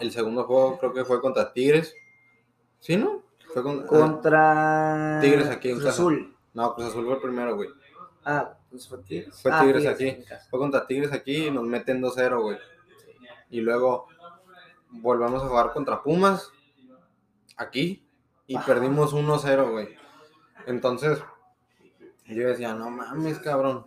[0.00, 1.94] El segundo juego creo que fue contra Tigres.
[2.80, 3.22] ¿Sí, no?
[3.52, 6.02] Fue con- Contra Tigres aquí en Cruz casa.
[6.02, 6.36] Azul.
[6.52, 7.68] No, Cruz Azul fue el primero, güey.
[8.24, 9.40] Ah, pues fue Tigres.
[9.40, 10.16] Fue Ah, Tigres aquí.
[10.50, 12.58] Fue contra Tigres aquí y nos meten 2-0, güey.
[13.50, 14.08] Y luego
[14.90, 16.50] volvemos a jugar contra Pumas
[17.56, 18.04] aquí
[18.48, 19.96] y perdimos 1-0, güey.
[20.66, 21.22] Entonces
[22.26, 23.84] yo decía, no mames, cabrón,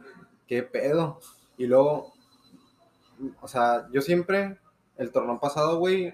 [0.48, 1.20] qué pedo.
[1.58, 2.14] Y luego,
[3.42, 4.60] o sea, yo siempre,
[4.98, 6.14] el torneo pasado, güey,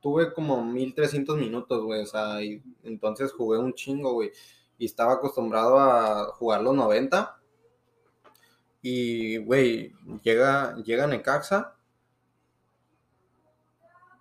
[0.00, 2.02] tuve como 1300 minutos, güey.
[2.02, 4.32] O sea, y entonces jugué un chingo, güey.
[4.78, 7.38] Y estaba acostumbrado a jugar los 90.
[8.82, 11.76] Y, güey, llega, llega Necaxa.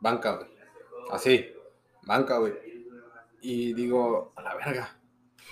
[0.02, 0.50] Banca, güey.
[1.12, 1.46] Así,
[2.04, 2.54] banca, güey.
[3.42, 4.99] Y digo, a la verga,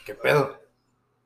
[0.06, 0.56] ¿qué pedo?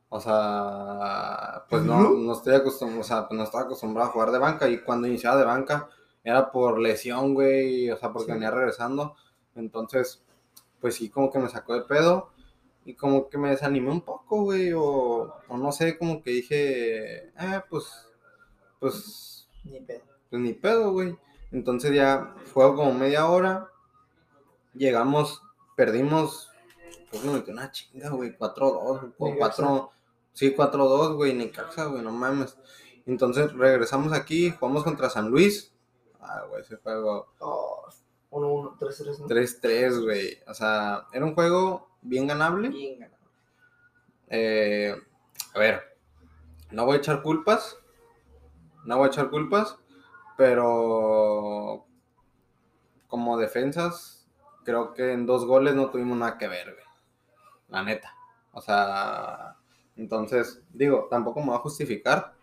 [0.09, 4.31] O sea, pues no, no estoy acostumbrado, o sea, pues no estaba acostumbrado a jugar
[4.31, 4.67] de banca.
[4.69, 5.87] Y cuando iniciaba de banca,
[6.23, 8.33] era por lesión, güey, o sea, porque Sí.
[8.33, 9.15] venía regresando.
[9.55, 10.21] Entonces,
[10.81, 12.29] pues sí, como que me sacó de pedo.
[12.83, 17.27] Y como que me desanimé un poco, güey, o, o no sé, como que dije,
[17.29, 17.85] eh, pues,
[18.79, 20.01] pues, Ni pedo.
[20.29, 21.15] pues ni pedo, güey.
[21.51, 23.69] Entonces ya juego como media hora.
[24.73, 25.41] Llegamos,
[25.75, 26.50] perdimos,
[27.09, 29.63] pues me metió una chinga, güey, 4-2, o Necaxa.
[29.63, 29.91] 4,
[30.33, 32.57] sí, 4-2, güey, Necaxa, güey, no mames.
[33.05, 35.73] Entonces regresamos aquí, jugamos contra San Luis.
[36.19, 37.85] Ah, güey, ese juego Oh,
[38.31, 39.19] 1-1, 3-3.
[39.19, 39.27] ¿no?
[39.27, 40.37] 3-3, güey.
[40.47, 42.69] O sea, era un juego bien ganable.
[42.69, 43.21] Bien ganado.
[44.29, 44.95] Eh,
[45.53, 45.81] a ver,
[46.71, 47.77] no voy a echar culpas.
[48.85, 49.77] No voy a echar culpas.
[50.37, 51.85] Pero
[53.07, 54.20] como defensas,
[54.63, 56.85] creo que en dos goles no tuvimos nada que ver, güey.
[57.69, 58.15] La neta.
[58.51, 59.57] O sea,
[59.95, 62.33] entonces, digo, tampoco me voy a justificar.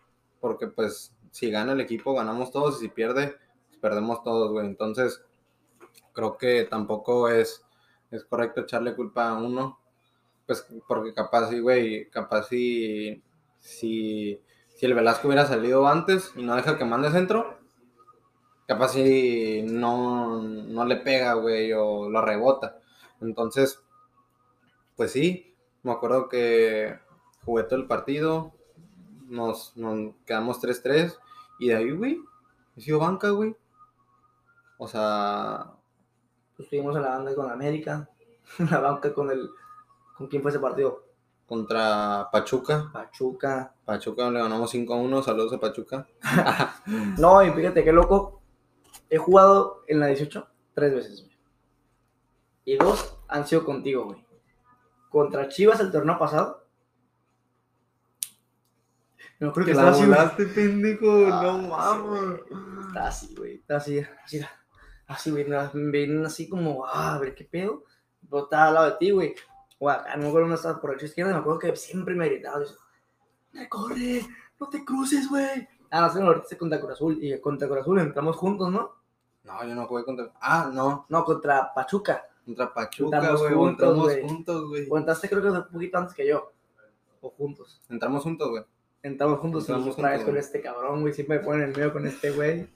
[0.40, 2.78] Porque pues, si gana el equipo, ganamos todos.
[2.78, 3.36] Y si pierde,
[3.68, 4.66] pues, perdemos todos, güey.
[4.66, 5.24] Entonces,
[6.12, 7.64] creo que tampoco es,
[8.10, 9.78] es correcto echarle culpa a uno
[10.48, 13.22] pues porque capaz sí, güey, capaz si,
[13.58, 17.57] si, si el Velasco hubiera salido antes y no deja que mande centro,
[18.68, 22.78] capaz si no, no le pega, güey, o lo rebota.
[23.22, 23.82] Entonces,
[24.94, 26.98] pues sí, me acuerdo que
[27.46, 28.52] jugué todo el partido,
[29.26, 31.16] nos, nos quedamos 3-3.
[31.60, 32.20] Y de ahí, güey,
[32.76, 33.56] he sido banca, güey.
[34.76, 35.72] O sea,
[36.56, 38.08] Pues estuvimos en la banda con América,
[38.58, 39.48] en la banca con el...
[40.16, 41.08] ¿Con quién fue ese partido?
[41.46, 42.90] contra Pachuca.
[42.92, 43.72] Pachuca.
[43.86, 45.22] Pachuca le ganamos 5-1.
[45.22, 46.06] Saludos a Pachuca.
[47.18, 48.37] No, y fíjate qué loco.
[49.10, 51.38] He jugado en la 18 tres veces, güey.
[52.64, 54.24] Y dos han sido contigo, güey.
[55.08, 56.66] Contra Chivas el torneo pasado.
[59.38, 60.54] Me acuerdo que estaba así, güey.
[60.54, 61.26] pendejo.
[61.32, 62.84] Ah, sí, güey.
[62.88, 63.54] Está así, güey.
[63.54, 64.40] Está así, así,
[65.06, 65.46] así, güey.
[65.46, 67.84] me Ven así como, ah, a ver qué pedo.
[68.28, 69.34] Pero estaba al lado de ti, güey.
[69.78, 71.32] O acá, no me acuerdo dónde estabas por el izquierda.
[71.32, 72.60] Me acuerdo que siempre me gritaba.
[72.60, 72.74] dice,
[73.68, 74.26] corre!
[74.60, 75.68] ¡No te cruces, güey!
[75.90, 77.18] Ah, no sé, ahorita contra Cruz Azul.
[77.22, 78.97] Y contra Cruz Azul entramos juntos, ¿no?
[79.48, 80.30] No, yo no jugué contra.
[80.40, 81.06] Ah, no.
[81.08, 82.28] No, contra Pachuca.
[82.44, 83.54] Contra Pachuca, Entramos güey.
[83.54, 84.22] juntos, Entramos güey.
[84.22, 84.86] juntos, güey.
[84.90, 86.52] O entraste creo que un poquito antes que yo.
[87.22, 87.80] O juntos.
[87.88, 88.64] Entramos juntos, güey.
[89.02, 91.14] Entramos juntos Entramos y otra vez juntos, con este cabrón, güey.
[91.14, 92.68] Siempre me ponen en el medio con este güey.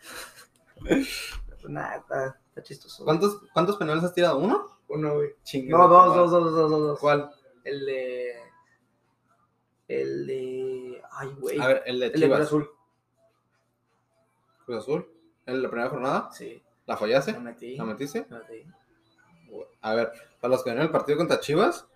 [1.68, 3.04] Nada, está, está chistoso.
[3.04, 4.38] ¿Cuántos, ¿Cuántos penales has tirado?
[4.38, 4.66] ¿Uno?
[4.88, 5.30] Uno, güey.
[5.68, 6.98] No, dos, dos, dos, dos, dos, dos.
[7.00, 7.30] ¿Cuál?
[7.64, 8.32] El de.
[9.88, 11.02] El de.
[11.12, 11.60] Ay, güey.
[11.60, 12.40] A ver, el de el de Cruz Chivas.
[12.40, 12.70] Azul.
[14.64, 15.11] Cruz Azul.
[15.46, 16.30] ¿En la primera jornada?
[16.32, 16.62] Sí.
[16.86, 17.32] ¿La fallaste?
[17.32, 17.76] La metí.
[17.76, 18.26] ¿La metiste?
[18.28, 18.64] La metí.
[19.80, 21.86] A ver, para los que ven el partido contra Chivas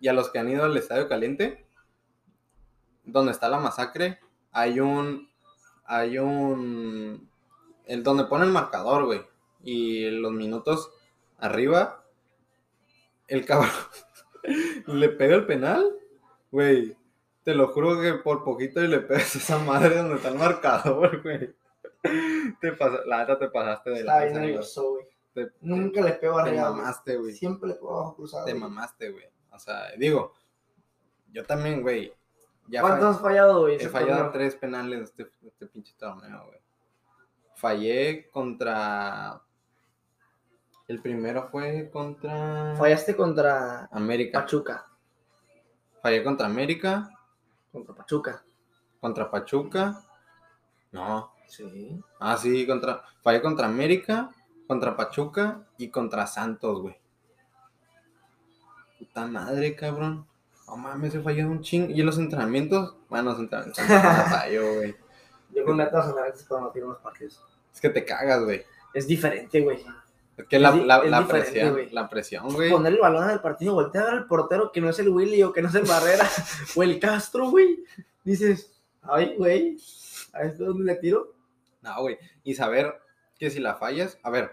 [0.00, 1.66] y a los que han ido al Estadio Caliente,
[3.04, 4.20] donde está la masacre,
[4.52, 5.28] hay un.
[5.84, 7.28] Hay un.
[7.86, 9.22] El donde pone el marcador, güey.
[9.62, 10.90] Y los minutos
[11.38, 12.04] arriba,
[13.26, 13.70] el cabrón
[14.86, 15.84] le pega el penal,
[16.50, 16.96] güey.
[17.44, 21.22] Te lo juro que por poquito y le pegas esa madre donde está el marcador,
[21.22, 21.54] güey.
[22.60, 25.06] Te pasa, la neta te pasaste de Estaba bien nervioso, güey.
[25.34, 26.68] Te- Nunca le pego te arriba.
[26.70, 26.80] güey.
[26.80, 27.32] mamaste, güey.
[27.32, 28.44] Siempre le pego abajo cruzado.
[28.44, 28.62] Te güey.
[28.62, 29.24] mamaste, güey.
[29.52, 30.32] O sea, digo,
[31.32, 32.14] yo también, güey.
[32.68, 33.76] Ya ¿Cuántos has fallado, güey?
[33.76, 34.32] he fallado torneo?
[34.32, 36.58] tres penales este, este pinche torneo, güey.
[37.56, 39.42] Fallé contra.
[40.86, 42.74] El primero fue contra.
[42.76, 44.40] Fallaste contra América.
[44.40, 44.86] Pachuca.
[46.02, 47.10] Fallé contra América.
[47.72, 48.44] Contra Pachuca.
[49.00, 50.00] Contra Pachuca.
[50.92, 51.32] No.
[51.48, 52.00] Sí.
[52.20, 53.02] Ah, sí, contra.
[53.22, 54.30] Fallé contra América.
[54.66, 55.66] Contra Pachuca.
[55.78, 56.96] Y contra Santos, güey.
[58.98, 60.26] Puta madre, cabrón.
[60.66, 61.90] No mames, he fallado un chingo.
[61.90, 62.96] ¿Y en los entrenamientos?
[63.08, 64.94] Bueno, los entrenamientos no fallo, güey.
[65.54, 67.42] Yo con netas antes para no tirar los partidos.
[67.72, 68.62] Es que te cagas, güey.
[68.92, 69.84] Es diferente, güey.
[70.36, 71.90] Es que la, Es la, es la presión, güey.
[71.90, 72.70] la presión, güey.
[72.70, 75.08] Poner el balón en el partido, voltear a ver al portero que no es el
[75.08, 76.28] Willy o que no es el Barrera
[76.76, 77.84] o el Castro, güey.
[78.24, 79.78] Dices, ay, güey,
[80.34, 81.32] ¿a esto dónde le tiro?
[81.88, 82.18] No, güey.
[82.44, 83.00] Y saber
[83.38, 84.50] que si la fallas, a ver,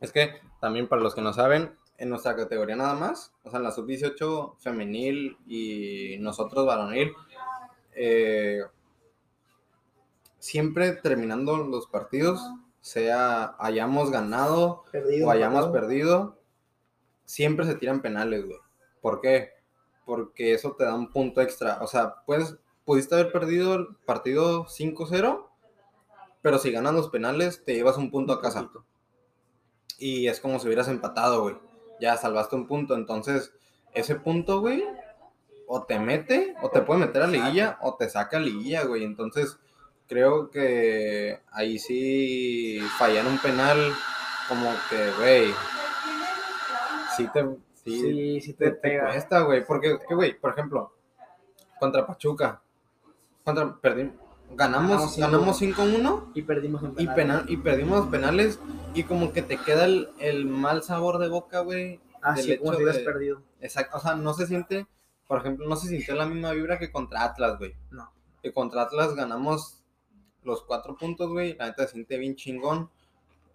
[0.00, 3.58] es que también para los que no saben, en nuestra categoría nada más, o sea,
[3.58, 7.12] en la sub-18 femenil y nosotros varonil,
[7.92, 8.62] eh,
[10.38, 12.40] siempre terminando los partidos,
[12.80, 15.28] sea hayamos ganado Perdido.
[15.28, 16.38] o hayamos perdido,
[17.26, 18.58] siempre se tiran penales, güey.
[19.02, 19.50] ¿Por qué?
[20.06, 21.78] Porque eso te da un punto extra.
[21.82, 25.49] O sea, puedes, pudiste haber perdido el partido 5-0,
[26.42, 28.70] pero si ganas los penales, te llevas un punto a casa.
[29.98, 31.56] Y es como si hubieras empatado, güey.
[32.00, 32.94] Ya salvaste un punto.
[32.94, 33.52] Entonces,
[33.92, 34.82] ese punto, güey,
[35.66, 39.04] o te mete, o te puede meter a liguilla, o te saca a liguilla, güey.
[39.04, 39.58] Entonces,
[40.08, 43.94] creo que ahí sí fallar un penal,
[44.48, 45.54] como que, güey,
[47.16, 49.64] sí te, sí, Sí, sí te, te te cuesta, güey.
[49.64, 50.94] Porque, güey, por ejemplo,
[51.78, 52.62] contra Pachuca,
[53.44, 54.14] contra, perdimos,
[54.56, 58.58] ganamos, Ganamos ganamos 5-1 Y perdimos en y, penal, y perdimos los penales
[58.94, 62.00] y como que te queda el, el mal sabor de boca, güey.
[62.22, 63.42] Ah, del sí, como si hubieras perdido.
[63.60, 64.86] Exacto, o sea, no se siente,
[65.26, 67.74] por ejemplo, no se sintió la misma vibra que contra Atlas, güey.
[67.90, 68.12] No.
[68.42, 69.82] Que contra Atlas ganamos
[70.42, 71.56] los cuatro puntos, güey.
[71.56, 72.90] La neta se siente bien chingón.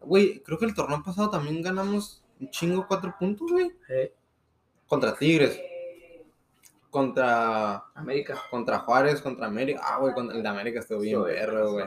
[0.01, 3.71] Güey, creo que el torneo pasado también ganamos un chingo cuatro puntos, güey.
[3.89, 4.13] Eh,
[4.87, 5.59] Contra Tigres.
[6.95, 8.37] Contra, América.
[8.49, 9.81] contra Juárez, contra América.
[9.83, 11.85] Ah, güey, contra el de América estuvo bien perro, güey.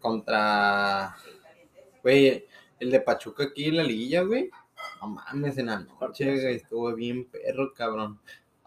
[0.00, 1.16] Contra.
[2.02, 2.46] Güey,
[2.78, 4.50] el de Pachuca aquí en la liguilla, güey.
[5.00, 6.56] No mames, en la noche, güey.
[6.56, 8.20] Estuvo bien perro, cabrón.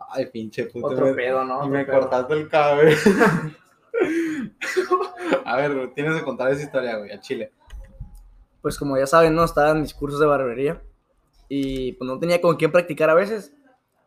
[0.09, 0.87] Ay, pinche puto.
[0.87, 1.55] Otro me- pedo, ¿no?
[1.55, 1.99] y Otro me pedo.
[1.99, 2.97] cortaste el cabello.
[5.45, 7.51] A ver, güey, tienes que contar esa historia, güey, a Chile.
[8.61, 9.43] Pues como ya saben, ¿no?
[9.43, 10.81] Estaba en mis cursos de barbería.
[11.47, 13.53] Y pues no tenía con quién practicar a veces.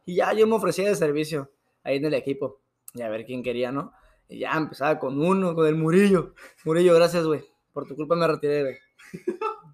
[0.09, 1.53] Y ya yo me ofrecía de servicio
[1.83, 2.63] ahí en el equipo.
[2.95, 3.93] Y a ver quién quería, ¿no?
[4.27, 6.33] Y ya empezaba con uno, con el Murillo.
[6.65, 7.45] Murillo, gracias, güey.
[7.75, 8.77] Por tu culpa me retiré, güey.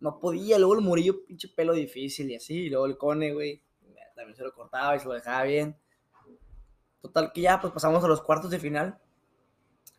[0.00, 2.68] No podía, luego el Murillo, pinche pelo difícil y así.
[2.68, 3.62] Luego el Cone, güey.
[4.14, 5.74] También se lo cortaba y se lo dejaba bien.
[7.00, 9.00] Total que ya, pues pasamos a los cuartos de final.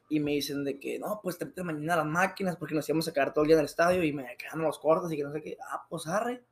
[0.08, 3.14] y me dicen de que, no, pues tráete mañana las máquinas porque nos íbamos a
[3.14, 5.32] quedar todo el día en el estadio y me quedan los cortos y que no
[5.32, 5.58] sé qué.
[5.68, 6.46] Ah, pues arre.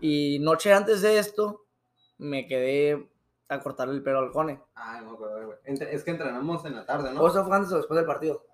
[0.00, 1.64] Y noche antes de esto,
[2.18, 3.08] me quedé
[3.48, 4.60] a cortarle el pelo al cone.
[4.74, 5.58] Ah, no acuerdo, güey.
[5.64, 7.20] Es que entrenamos en la tarde, ¿no?
[7.20, 8.44] ¿O eso fue antes o después del partido?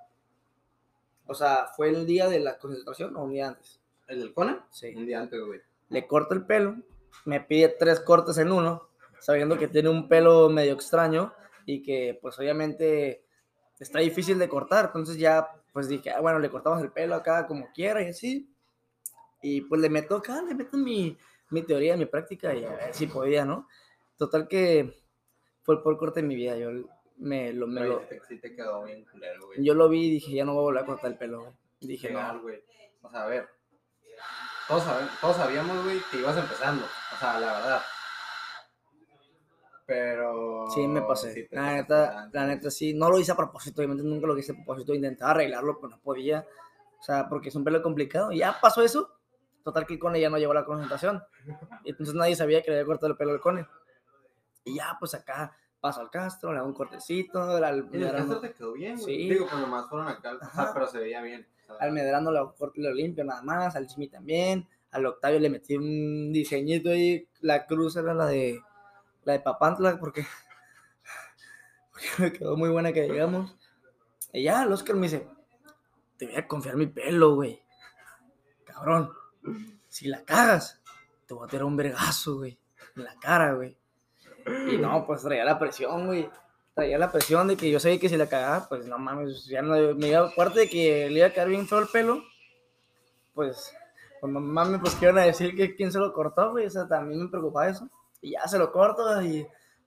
[1.27, 3.81] O sea, ¿fue el día de la concentración o un día antes?
[4.07, 4.59] ¿El del Cone?
[4.71, 4.95] Sí.
[4.95, 5.61] Un día antes, güey.
[5.89, 6.77] Le corto el pelo,
[7.25, 8.89] me pide tres cortes en uno,
[9.21, 11.33] sabiendo que tiene un pelo medio extraño
[11.67, 13.25] y que pues obviamente
[13.79, 14.87] está difícil de cortar.
[14.87, 18.49] Entonces ya pues dije, ah, bueno, le cortamos el pelo acá como quiera y así.
[19.41, 21.17] Y pues le meto acá, le meto mi,
[21.53, 23.69] mi teoría, mi práctica y a ver si podía, ¿no?
[24.17, 24.95] Total que
[25.63, 26.57] fue el peor corte de mi vida.
[26.57, 26.71] Yo
[27.19, 29.63] me lo, me lo, sí te- quedó bien culero, güey.
[29.65, 31.53] yo lo vi y dije, ya no voy a volver a cortar el pelo, güey.
[31.81, 32.43] Dije, Legal, no.
[32.43, 32.63] güey.
[33.03, 33.49] O sea, a ver.
[34.69, 34.85] Todos,
[35.21, 36.85] todos sabíamos, güey, que ibas empezando.
[36.85, 37.83] O sea, la verdad.
[39.87, 40.67] Pero.
[40.73, 41.35] Sí, me pasé.
[41.35, 42.95] sí la, neta, la neta, sí.
[42.95, 44.95] No lo hice a propósito, obviamente nunca lo hice a propósito.
[44.95, 46.47] Intentaba arreglarlo, pero no podía.
[46.99, 48.31] O sea, porque es un pelo complicado.
[48.33, 49.11] Ya pasó eso.
[49.63, 51.23] Total que el Cone ya no llegó a la concentración.
[51.85, 53.67] Y entonces nadie sabía que le había cortado el pelo al Cone.
[54.65, 57.43] Y ya, pues acá paso al Castro, le hago un cortecito.
[57.43, 59.17] Al, el Medrano, Castro te quedó bien, güey.
[59.17, 59.29] Sí.
[59.31, 60.39] Digo, pues nomás fueron acá.
[60.41, 60.71] Ajá.
[60.73, 61.47] pero se veía bien.
[61.67, 62.31] Sea, al Medrano
[62.75, 63.75] y lo limpio nada más.
[63.75, 64.67] Al Chimi también.
[64.93, 67.29] Al Octavio le metí un diseñito ahí.
[67.41, 68.63] La cruz era la de,
[69.25, 70.25] la de Papantla, porque,
[71.93, 73.57] porque me quedó muy buena que digamos.
[74.33, 75.27] Y ya, el Oscar me dice,
[76.17, 77.61] te voy a confiar mi pelo, güey.
[78.65, 79.13] Cabrón,
[79.89, 80.81] si la cagas,
[81.27, 82.59] te voy a tirar un vergazo, güey.
[82.97, 83.77] En la cara, güey.
[84.71, 86.29] Y no, pues traía la presión, güey.
[86.75, 89.63] Traía la presión de que yo sabía que si la cagaba, pues no mames, ya
[89.63, 92.23] no me iba, aparte de que le iba a quedar bien feo el pelo,
[93.35, 93.75] pues,
[94.21, 96.67] pues no mames, pues que iban a decir que quién se lo cortó, güey.
[96.67, 97.89] O sea, también me preocupaba eso.
[98.21, 99.47] Y ya se lo corto y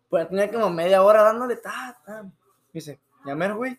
[0.10, 2.30] pues tenía como media hora dándole, ta, ta.
[2.72, 3.78] Dice, ya mero, güey.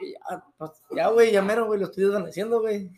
[0.00, 2.90] Y ya, pues, ya, güey, ya mero, güey, lo estoy desvaneciendo, güey.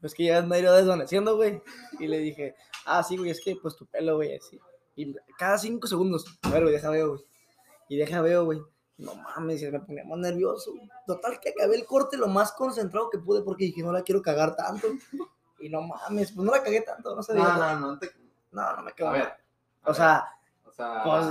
[0.00, 1.62] Pues que ya anda ido desvaneciendo, güey.
[1.98, 2.54] Y le dije,
[2.86, 4.58] ah, sí, güey, es que pues tu pelo, güey, así.
[4.96, 7.24] Y cada cinco segundos, a ver, güey, deja veo, güey.
[7.88, 8.60] Y deja veo, güey.
[8.98, 10.74] No mames, me ponía más nervioso.
[11.06, 14.20] Total que acabé el corte lo más concentrado que pude porque dije, no la quiero
[14.20, 14.88] cagar tanto.
[15.58, 17.34] Y no mames, pues no la cagué tanto, no sé.
[17.34, 18.10] No, no, no te.
[18.50, 19.22] no, no me quedó A ver.
[19.82, 20.24] a O sea,
[20.66, 21.02] O sea.
[21.04, 21.26] pues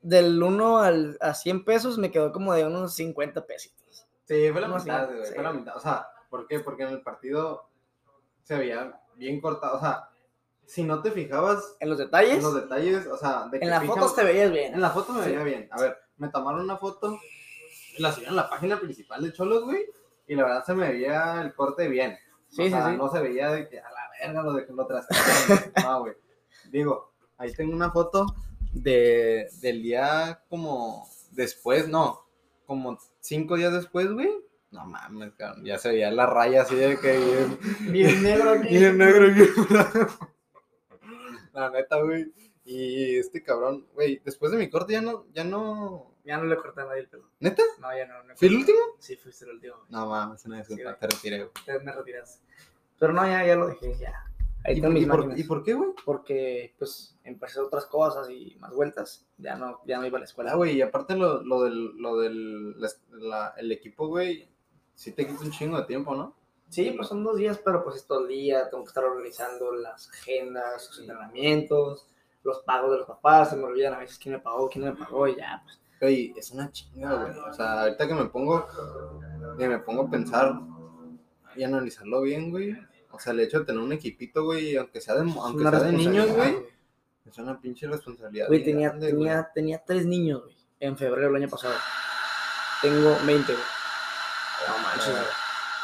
[0.00, 4.06] del 1 al, a 100 pesos me quedó como de unos 50 pesitos.
[4.24, 5.26] Sí, fue la mitad, güey.
[5.26, 5.34] sí.
[5.34, 5.76] Fue la mitad.
[5.76, 6.60] O sea, ¿por qué?
[6.60, 7.68] Porque en el partido
[8.42, 9.76] se veía bien cortado.
[9.76, 10.08] O sea,
[10.66, 13.70] si no te fijabas En los detalles, en los detalles, o sea, de que en
[13.70, 14.74] las fotos te veías bien.
[14.74, 15.30] En la foto me Sí.
[15.30, 15.68] veía bien.
[15.72, 17.18] A ver, me tomaron una foto,
[17.98, 19.84] la subieron a la página principal de Cholos, güey,
[20.26, 22.18] y la verdad se me veía el corte bien.
[22.48, 22.96] Sí, o sí, sea, sí.
[22.96, 25.72] no se veía de que a la verga lo de que lo trastearon.
[25.84, 26.14] no, güey.
[26.70, 28.26] Digo, ahí tengo una foto
[28.72, 32.24] de, del día como después, no,
[32.66, 34.30] como cinco días después, güey.
[34.76, 37.58] No mames, cabrón, ya se veía la raya así de que bien,
[37.92, 38.68] Bien negro aquí.
[38.78, 40.30] bien negro, bien blanco.
[41.54, 42.32] La neta, güey.
[42.64, 46.12] Y este cabrón, güey, después de mi corte ya no, ya no.
[46.24, 47.30] Ya no le corté a nadie el pelo.
[47.40, 47.62] ¿Neta?
[47.80, 48.22] No, ya no.
[48.24, 48.78] no ¿Fui el último?
[48.98, 49.76] Sí, fuiste el último.
[49.76, 49.86] güey.
[49.90, 51.50] No mames, una disculpa, Sí, te retiré, güey.
[51.64, 52.42] Te me retiras.
[52.98, 54.24] Pero no, ya, ya lo dejé, ya.
[54.64, 55.38] Ahí ¿Y, por- y por.
[55.38, 55.90] ¿Y por qué, güey?
[56.04, 59.24] Porque, pues, empecé otras cosas y más vueltas.
[59.38, 60.50] Ya no, ya no iba a la escuela.
[60.52, 64.50] Ah, güey, y aparte lo, lo del, lo del la- la- el equipo, güey,
[64.96, 66.34] sí te quita un chingo de tiempo, ¿no?
[66.68, 68.68] Sí, pues son dos días, pero pues es todo el día.
[68.68, 72.08] Tengo que estar organizando las agendas, los entrenamientos,
[72.42, 73.50] los pagos de los papás.
[73.50, 75.78] Se me olvidan a veces quién me pagó, quién no me pagó y ya, pues.
[76.00, 77.38] Es una chinga, güey.
[77.38, 78.66] O sea, ahorita que me pongo,
[79.56, 80.60] que me pongo a pensar
[81.54, 82.76] y analizarlo bien, güey.
[83.12, 85.92] O sea, el hecho de tener un equipito, güey, aunque sea de, aunque sea de
[85.92, 86.56] niños, güey,
[87.24, 88.48] es una pinche responsabilidad.
[88.48, 89.24] Güey, tenía, grande, güey.
[89.24, 91.74] tenía, tenía tres niños, güey, en febrero del año pasado.
[92.82, 93.75] Tengo 20, güey.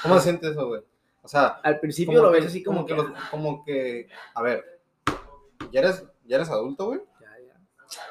[0.02, 0.82] ¿Cómo se siente eso, güey?
[1.22, 2.94] O sea, Al principio lo ves así como, que.
[2.94, 4.82] los- como que, a ver,
[5.70, 7.00] ya eres, ya eres adulto, güey.
[7.20, 7.54] Ya, ya.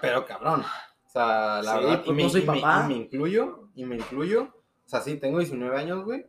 [0.01, 0.61] Pero cabrón.
[1.05, 2.83] O sea, la Sí, verdad, pues, y, me, no soy y me- papá.
[2.85, 4.43] y me incluyo, y me incluyo.
[4.43, 6.25] O sea, sí, tengo 19 años, güey.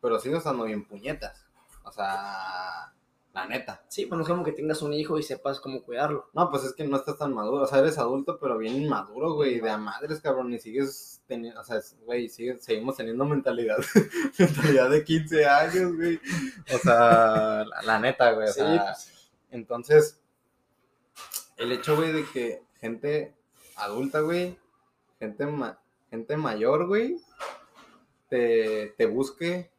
[0.00, 1.44] Pero sigo estando bien puñetas.
[1.84, 2.92] O sea,
[3.34, 3.82] la neta.
[3.88, 6.28] Sí, pues no es como que tengas un hijo y sepas cómo cuidarlo.
[6.34, 7.62] No, pues es que no estás tan maduro.
[7.64, 9.58] O sea, eres adulto, pero bien inmaduro, güey.
[9.60, 10.52] De a madres, cabrón.
[10.52, 13.78] Y sigues teniendo, o sea, es- güey, sigues- seguimos teniendo mentalidad.
[14.38, 16.20] mentalidad de 15 años, güey.
[16.74, 18.48] O sea, la, la neta, güey.
[18.48, 19.30] O Sí, sea, pues.
[19.50, 20.20] entonces,
[21.56, 23.34] el hecho, güey, de que gente
[23.76, 24.58] adulta, güey,
[25.18, 25.78] gente, ma-
[26.10, 27.16] gente mayor, güey,
[28.28, 29.70] te, te busque.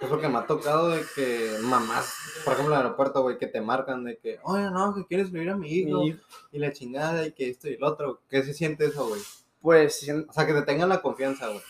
[0.00, 3.36] Es lo que me ha tocado de que mamás, por ejemplo, en el aeropuerto, güey,
[3.36, 6.16] que te marcan de que, oye, no, que quieres vivir a mi hijo, Mi-
[6.52, 8.22] y la chingada, y que esto y el otro.
[8.30, 9.20] ¿Qué se siente eso, güey?
[9.60, 11.60] Pues, O sea, que te tengan la confianza, güey.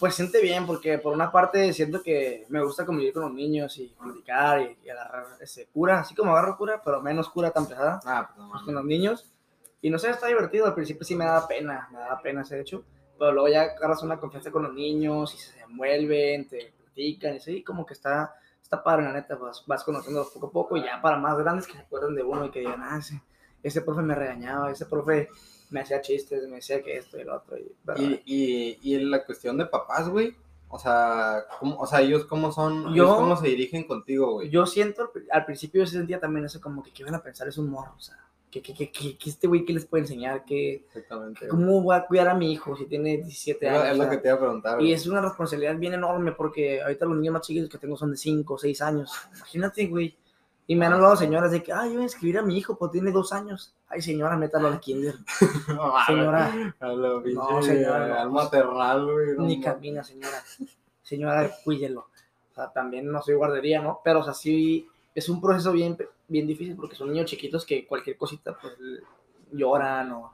[0.00, 3.78] pues siente bien, porque por una parte siento que me gusta convivir con los niños
[3.78, 7.66] y platicar y, y agarrar ese cura, así como agarro cura, pero menos cura tan
[7.66, 8.00] pesada.
[8.04, 9.30] Ah, pues no pues, con los niños.
[9.80, 10.66] Y no sé, está divertido.
[10.66, 12.82] Al principio sí me daba pena, me daba pena ese hecho.
[13.18, 17.40] Pero luego ya agarras una confianza con los niños y se envuelven, te platican y
[17.40, 19.36] sí, como que está, está padre, la neta.
[19.36, 22.22] Vas, vas conociéndolos poco a poco y ya para más grandes que se acuerdan de
[22.22, 23.22] uno y que digan, ah, ese,
[23.62, 25.28] ese profe me regañaba, ese profe
[25.70, 27.56] me hacía chistes, me decía que esto y lo otro.
[27.58, 28.22] Y.
[28.24, 30.34] Y, y, en la cuestión de papás, güey.
[30.68, 34.50] O sea, ¿cómo, o sea, ellos cómo son, Yo- ellos cómo se dirigen contigo, güey.
[34.50, 37.46] Yo siento, al principio yo sentía también eso como que, ¿qué van a pensar?
[37.46, 38.18] Es un morro, o sea,
[38.50, 40.44] que, que, que, que, que este güey, ¿qué les puede enseñar?
[40.44, 41.48] que Exactamente.
[41.48, 43.92] ¿Cómo voy a cuidar a mi hijo si tiene 17 Es lo, años?
[43.92, 47.04] es lo que te iba a preguntar, Y es una responsabilidad bien enorme porque ahorita
[47.06, 49.12] los niños más chiquitos que tengo son de 5 o 6 años.
[49.36, 50.16] Imagínate, güey.
[50.68, 52.76] Y me han hablado señoras de que, ay, yo voy a inscribir a mi hijo,
[52.76, 53.72] pues tiene 2 años.
[53.88, 55.14] Ay, señora, métalo al kinder.
[55.68, 55.92] No.
[56.06, 59.36] Señora, A lo pinche No, señora, al maternal, güey.
[59.36, 60.42] no ni camina, señora.
[61.02, 62.08] Señora, cuídelo.
[62.52, 64.00] O sea, también no soy guardería, ¿no?
[64.02, 65.96] Pero, o sea, sí es un proceso bien,
[66.28, 68.74] bien difícil porque son niños chiquitos que cualquier cosita, pues,
[69.52, 70.32] lloran o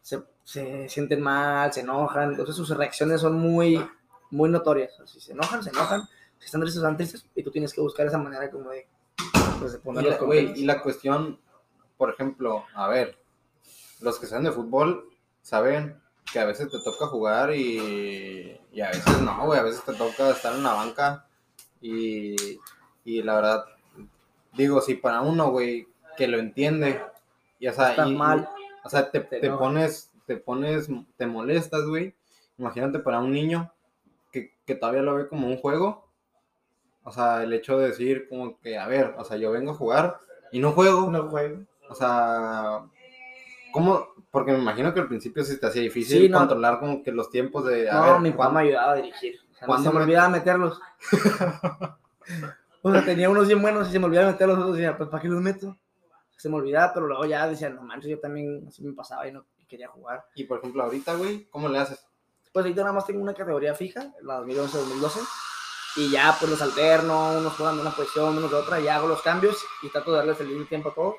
[0.00, 2.30] se, se sienten mal, se enojan.
[2.30, 3.84] Entonces, sus reacciones son muy,
[4.30, 4.92] muy notorias.
[5.06, 6.08] Si se enojan, se enojan.
[6.38, 7.26] Si están tristes, están tristes.
[7.34, 8.86] Y tú tienes que buscar esa manera como de,
[9.58, 11.40] pues, de Y ponerlos la, y la cuestión,
[11.96, 13.18] por ejemplo, a ver,
[14.00, 15.08] los que saben de fútbol
[15.42, 19.84] saben que a veces te toca jugar y, y a veces no, güey, a veces
[19.84, 21.26] te toca estar en la banca
[21.80, 22.58] y,
[23.04, 23.64] y la verdad,
[24.56, 25.86] digo, si para uno, güey,
[26.16, 27.00] que lo entiende,
[27.58, 28.48] y o sea, Está y- mal.
[28.84, 29.58] o sea, te, Te te enoja.
[29.64, 32.14] pones, te pones, te molestas, güey,
[32.58, 33.72] imagínate para un niño
[34.32, 36.08] que, que todavía lo ve como un juego,
[37.04, 39.76] o sea, el hecho de decir como que, a ver, o sea, yo vengo a
[39.76, 40.18] jugar
[40.52, 41.54] y no juego, No, güey.
[41.88, 42.80] o sea,
[43.72, 44.08] ¿cómo?
[44.30, 46.38] Porque me imagino que al principio sí te hacía difícil Sí, no.
[46.38, 48.96] controlar como que los tiempos de, a No, ver, mi papá ¿cuándo- me ayudaba a
[48.96, 49.36] dirigir.
[49.50, 50.80] O sea, no ¿Cuándo se me me- olvidaba meterlos.
[52.88, 54.58] o sea, tenía unos bien buenos y se me olvidaba meterlos.
[54.58, 55.76] Otros decía, pues, ¿para qué los meto?
[56.36, 59.32] Se me olvidaba, pero luego ya decía, no manches, yo también así me pasaba y
[59.32, 60.24] no y quería jugar.
[60.34, 62.04] Y por ejemplo, ahorita, güey, ¿cómo le haces?
[62.52, 65.26] Pues ahorita nada más tengo una categoría fija, la 2011-2012.
[65.96, 69.08] Y ya, pues los alterno, unos juegan de una posición, unos de otra, y hago
[69.08, 71.14] los cambios y trato de darles el mismo tiempo a todos.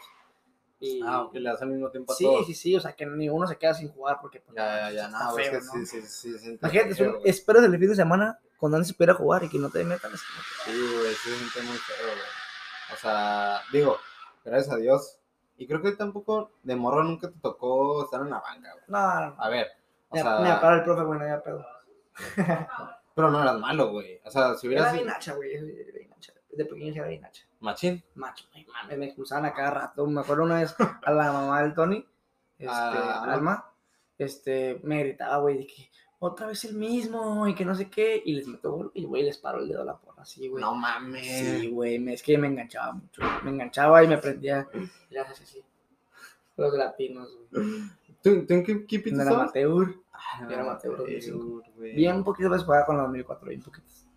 [0.80, 1.02] Y...
[1.04, 2.46] Ah, que le das al mismo tiempo a Sí, todos.
[2.46, 4.40] sí, sí, o sea, que ninguno se queda sin jugar porque...
[4.42, 5.62] pues, Ya, ya, ya, no, es que ¿no?
[5.62, 7.30] sí, sí, sí, se siente Imagínate, es feo, un- güey.
[7.32, 10.14] esperas el fin de semana cuando antes se pudiera jugar y que no te metan.
[10.14, 12.94] es que- Sí, güey, sí se siente muy feo, güey.
[12.94, 13.98] O sea, digo,
[14.44, 15.20] gracias a Dios.
[15.58, 18.84] Y creo que tampoco de morro nunca te tocó estar en la banca, güey.
[18.88, 19.44] No, no, no.
[19.44, 19.68] A ver,
[20.10, 21.66] o Me, sea, me apara el profe, güey, no había pedo.
[23.16, 24.22] pero no eras malo, güey.
[24.26, 25.54] O sea, si Era hubieras bien sido hacha, güey.
[25.56, 25.64] era
[25.98, 26.34] bien hacha.
[26.52, 27.44] De pequeño era bien hacha.
[27.60, 30.06] machín, Macho, ay, mames, me expulsaban a cada rato.
[30.08, 32.08] Me acuerdo una vez a la mamá del Tony,
[32.60, 33.24] este, Ah.
[33.32, 33.72] Alma,
[34.18, 38.22] este, me gritaba, güey, de que otra vez el mismo y que no sé qué.
[38.26, 40.62] Y les meto gol y, güey, les paro el dedo a la porra, así, güey.
[40.62, 41.26] no mames.
[41.62, 43.22] Sí, güey, me- es que me enganchaba mucho.
[43.44, 44.68] Me enganchaba y me prendía.
[45.12, 45.64] Ya haces así.
[46.56, 47.64] Los latinos, güey.
[48.24, 49.96] ¿Tú, tú en qué No era amateur.
[50.12, 51.64] Ah, yo era amateur, 2005.
[51.78, 51.96] güey.
[51.96, 54.08] Bien poquitas veces jugaba con la 2004, bien poquitas.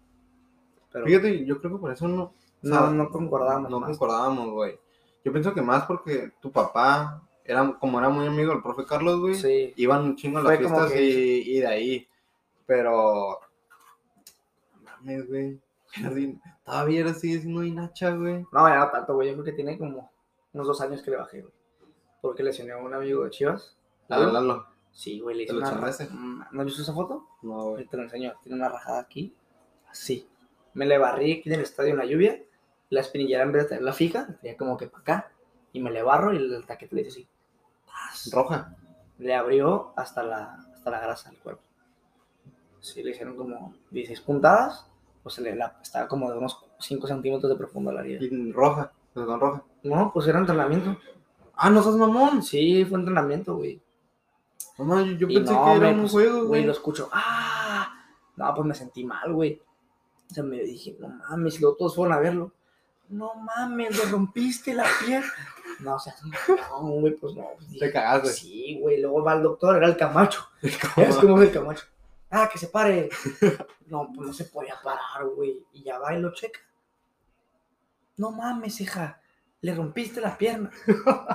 [0.92, 2.32] Pero Fíjate, yo creo que por eso no, o
[2.62, 3.70] no, sea, no concordábamos.
[3.70, 3.90] no más.
[3.90, 4.78] concordábamos, güey.
[5.22, 9.20] Yo pienso que más porque tu papá, era, como era muy amigo del profe Carlos,
[9.20, 9.72] güey, Sí.
[9.76, 12.08] iban un chingo a las Fue fiestas que- y, y de ahí.
[12.66, 13.40] Pero.
[14.82, 15.60] Mames, güey.
[16.04, 18.46] Así- Todavía era sigue siendo inacha, güey.
[18.52, 19.28] No, ya no tanto, güey.
[19.28, 20.10] Yo creo que tiene como
[20.52, 21.52] unos dos años que le bajé, güey.
[22.20, 23.76] Porque lesioné a un amigo de Chivas.
[24.08, 24.66] A Lalo.
[24.92, 25.70] Sí, güey, le ¿Te hice una
[26.10, 27.26] Mm, ¿No has visto esa foto?
[27.42, 27.86] No, güey.
[27.86, 28.34] Te lo enseño.
[28.42, 29.34] Tiene una rajada aquí.
[29.88, 30.28] Así.
[30.74, 32.40] Me le barrí aquí en el estadio en la lluvia.
[32.90, 35.32] La espinillera en vez de tenerla fija, tenía como que para acá.
[35.72, 37.28] Y me le barro y el taquete le hice así.
[38.32, 38.76] Roja.
[39.18, 41.62] Le abrió hasta la, hasta la grasa del cuerpo.
[42.80, 44.86] Sí, le hicieron como 16 puntadas.
[45.22, 48.20] Pues se le la, estaba como de unos 5 centímetros de profundo la herida.
[48.22, 48.92] Y roja.
[49.12, 49.62] Perdón, roja.
[49.82, 50.96] No, pues era entrenamiento.
[51.54, 52.42] Ah, no sos mamón.
[52.42, 53.80] Sí, fue entrenamiento, güey.
[54.78, 57.10] Mamá, yo, yo pensé no, que era un pues, juego, Güey, lo escucho.
[57.12, 57.94] ¡Ah!
[58.36, 59.60] No, pues me sentí mal, güey.
[60.30, 62.52] O sea, me dije, no mames, todos fueron a verlo.
[63.10, 65.28] No mames, le rompiste la pierna.
[65.82, 66.14] No, o sea,
[66.70, 67.48] no, güey, pues no.
[67.56, 68.30] Pues, Te cagaste.
[68.30, 70.46] Sí, güey, luego va el doctor, era el Camacho.
[70.62, 71.84] Es como el Camacho.
[72.30, 73.08] Ah, que se pare.
[73.86, 75.66] No, pues no se podía parar, güey.
[75.72, 76.60] Y ya va y lo checa.
[78.16, 79.20] No mames, hija.
[79.62, 80.70] Le rompiste la pierna.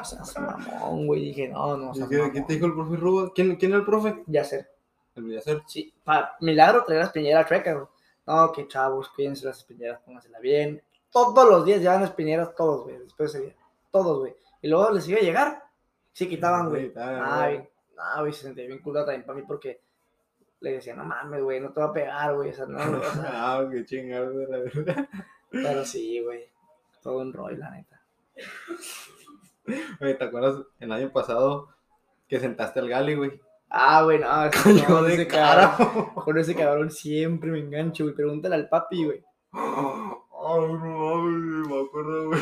[0.02, 1.22] O sea, es mamón, güey.
[1.22, 3.32] Dije, no, no, o sea, ¿Qué, te dijo el profe Ruba?
[3.36, 4.24] ¿Quién, ¿Quién era el profe?
[4.28, 4.68] Ya sé.
[5.16, 5.64] El Villacer.
[5.68, 7.88] Sí, para milagro traer la espinilleras chuecas, güey.
[8.28, 10.82] No, que chavos, cuídense las espinilleras, póngansela bien.
[11.12, 13.56] Todos los días llevan espinilleras, todos, güey, después de ese día.
[13.96, 14.36] Todos, güey.
[14.62, 15.64] Y luego les iba a llegar,
[16.12, 16.88] sí quitaban, güey.
[16.88, 17.66] Sí, ah, Ay,
[17.96, 19.80] No, güey, se sentía bien culada también para mí porque
[20.60, 22.50] le decía, no mames, güey, no te va a pegar, güey.
[22.50, 23.24] O sea, no, güey, o sea,
[23.58, 25.08] Ah, qué chingado, güey, la verdad.
[25.50, 26.44] pero sí, güey.
[27.02, 28.02] Todo un rollo, la neta.
[30.02, 31.70] Oye, ¿te acuerdas el año pasado
[32.28, 33.40] que sentaste al Gali, güey?
[33.70, 34.28] Ah, güey, no,
[34.64, 35.76] Coño no, de ese cara.
[35.78, 38.16] cabrón- Con ese cabrón siempre me engancho, güey.
[38.16, 39.24] Pregúntale al papi, güey.
[39.54, 39.62] Ay,
[40.74, 42.42] no mames, me acuerdo, güey.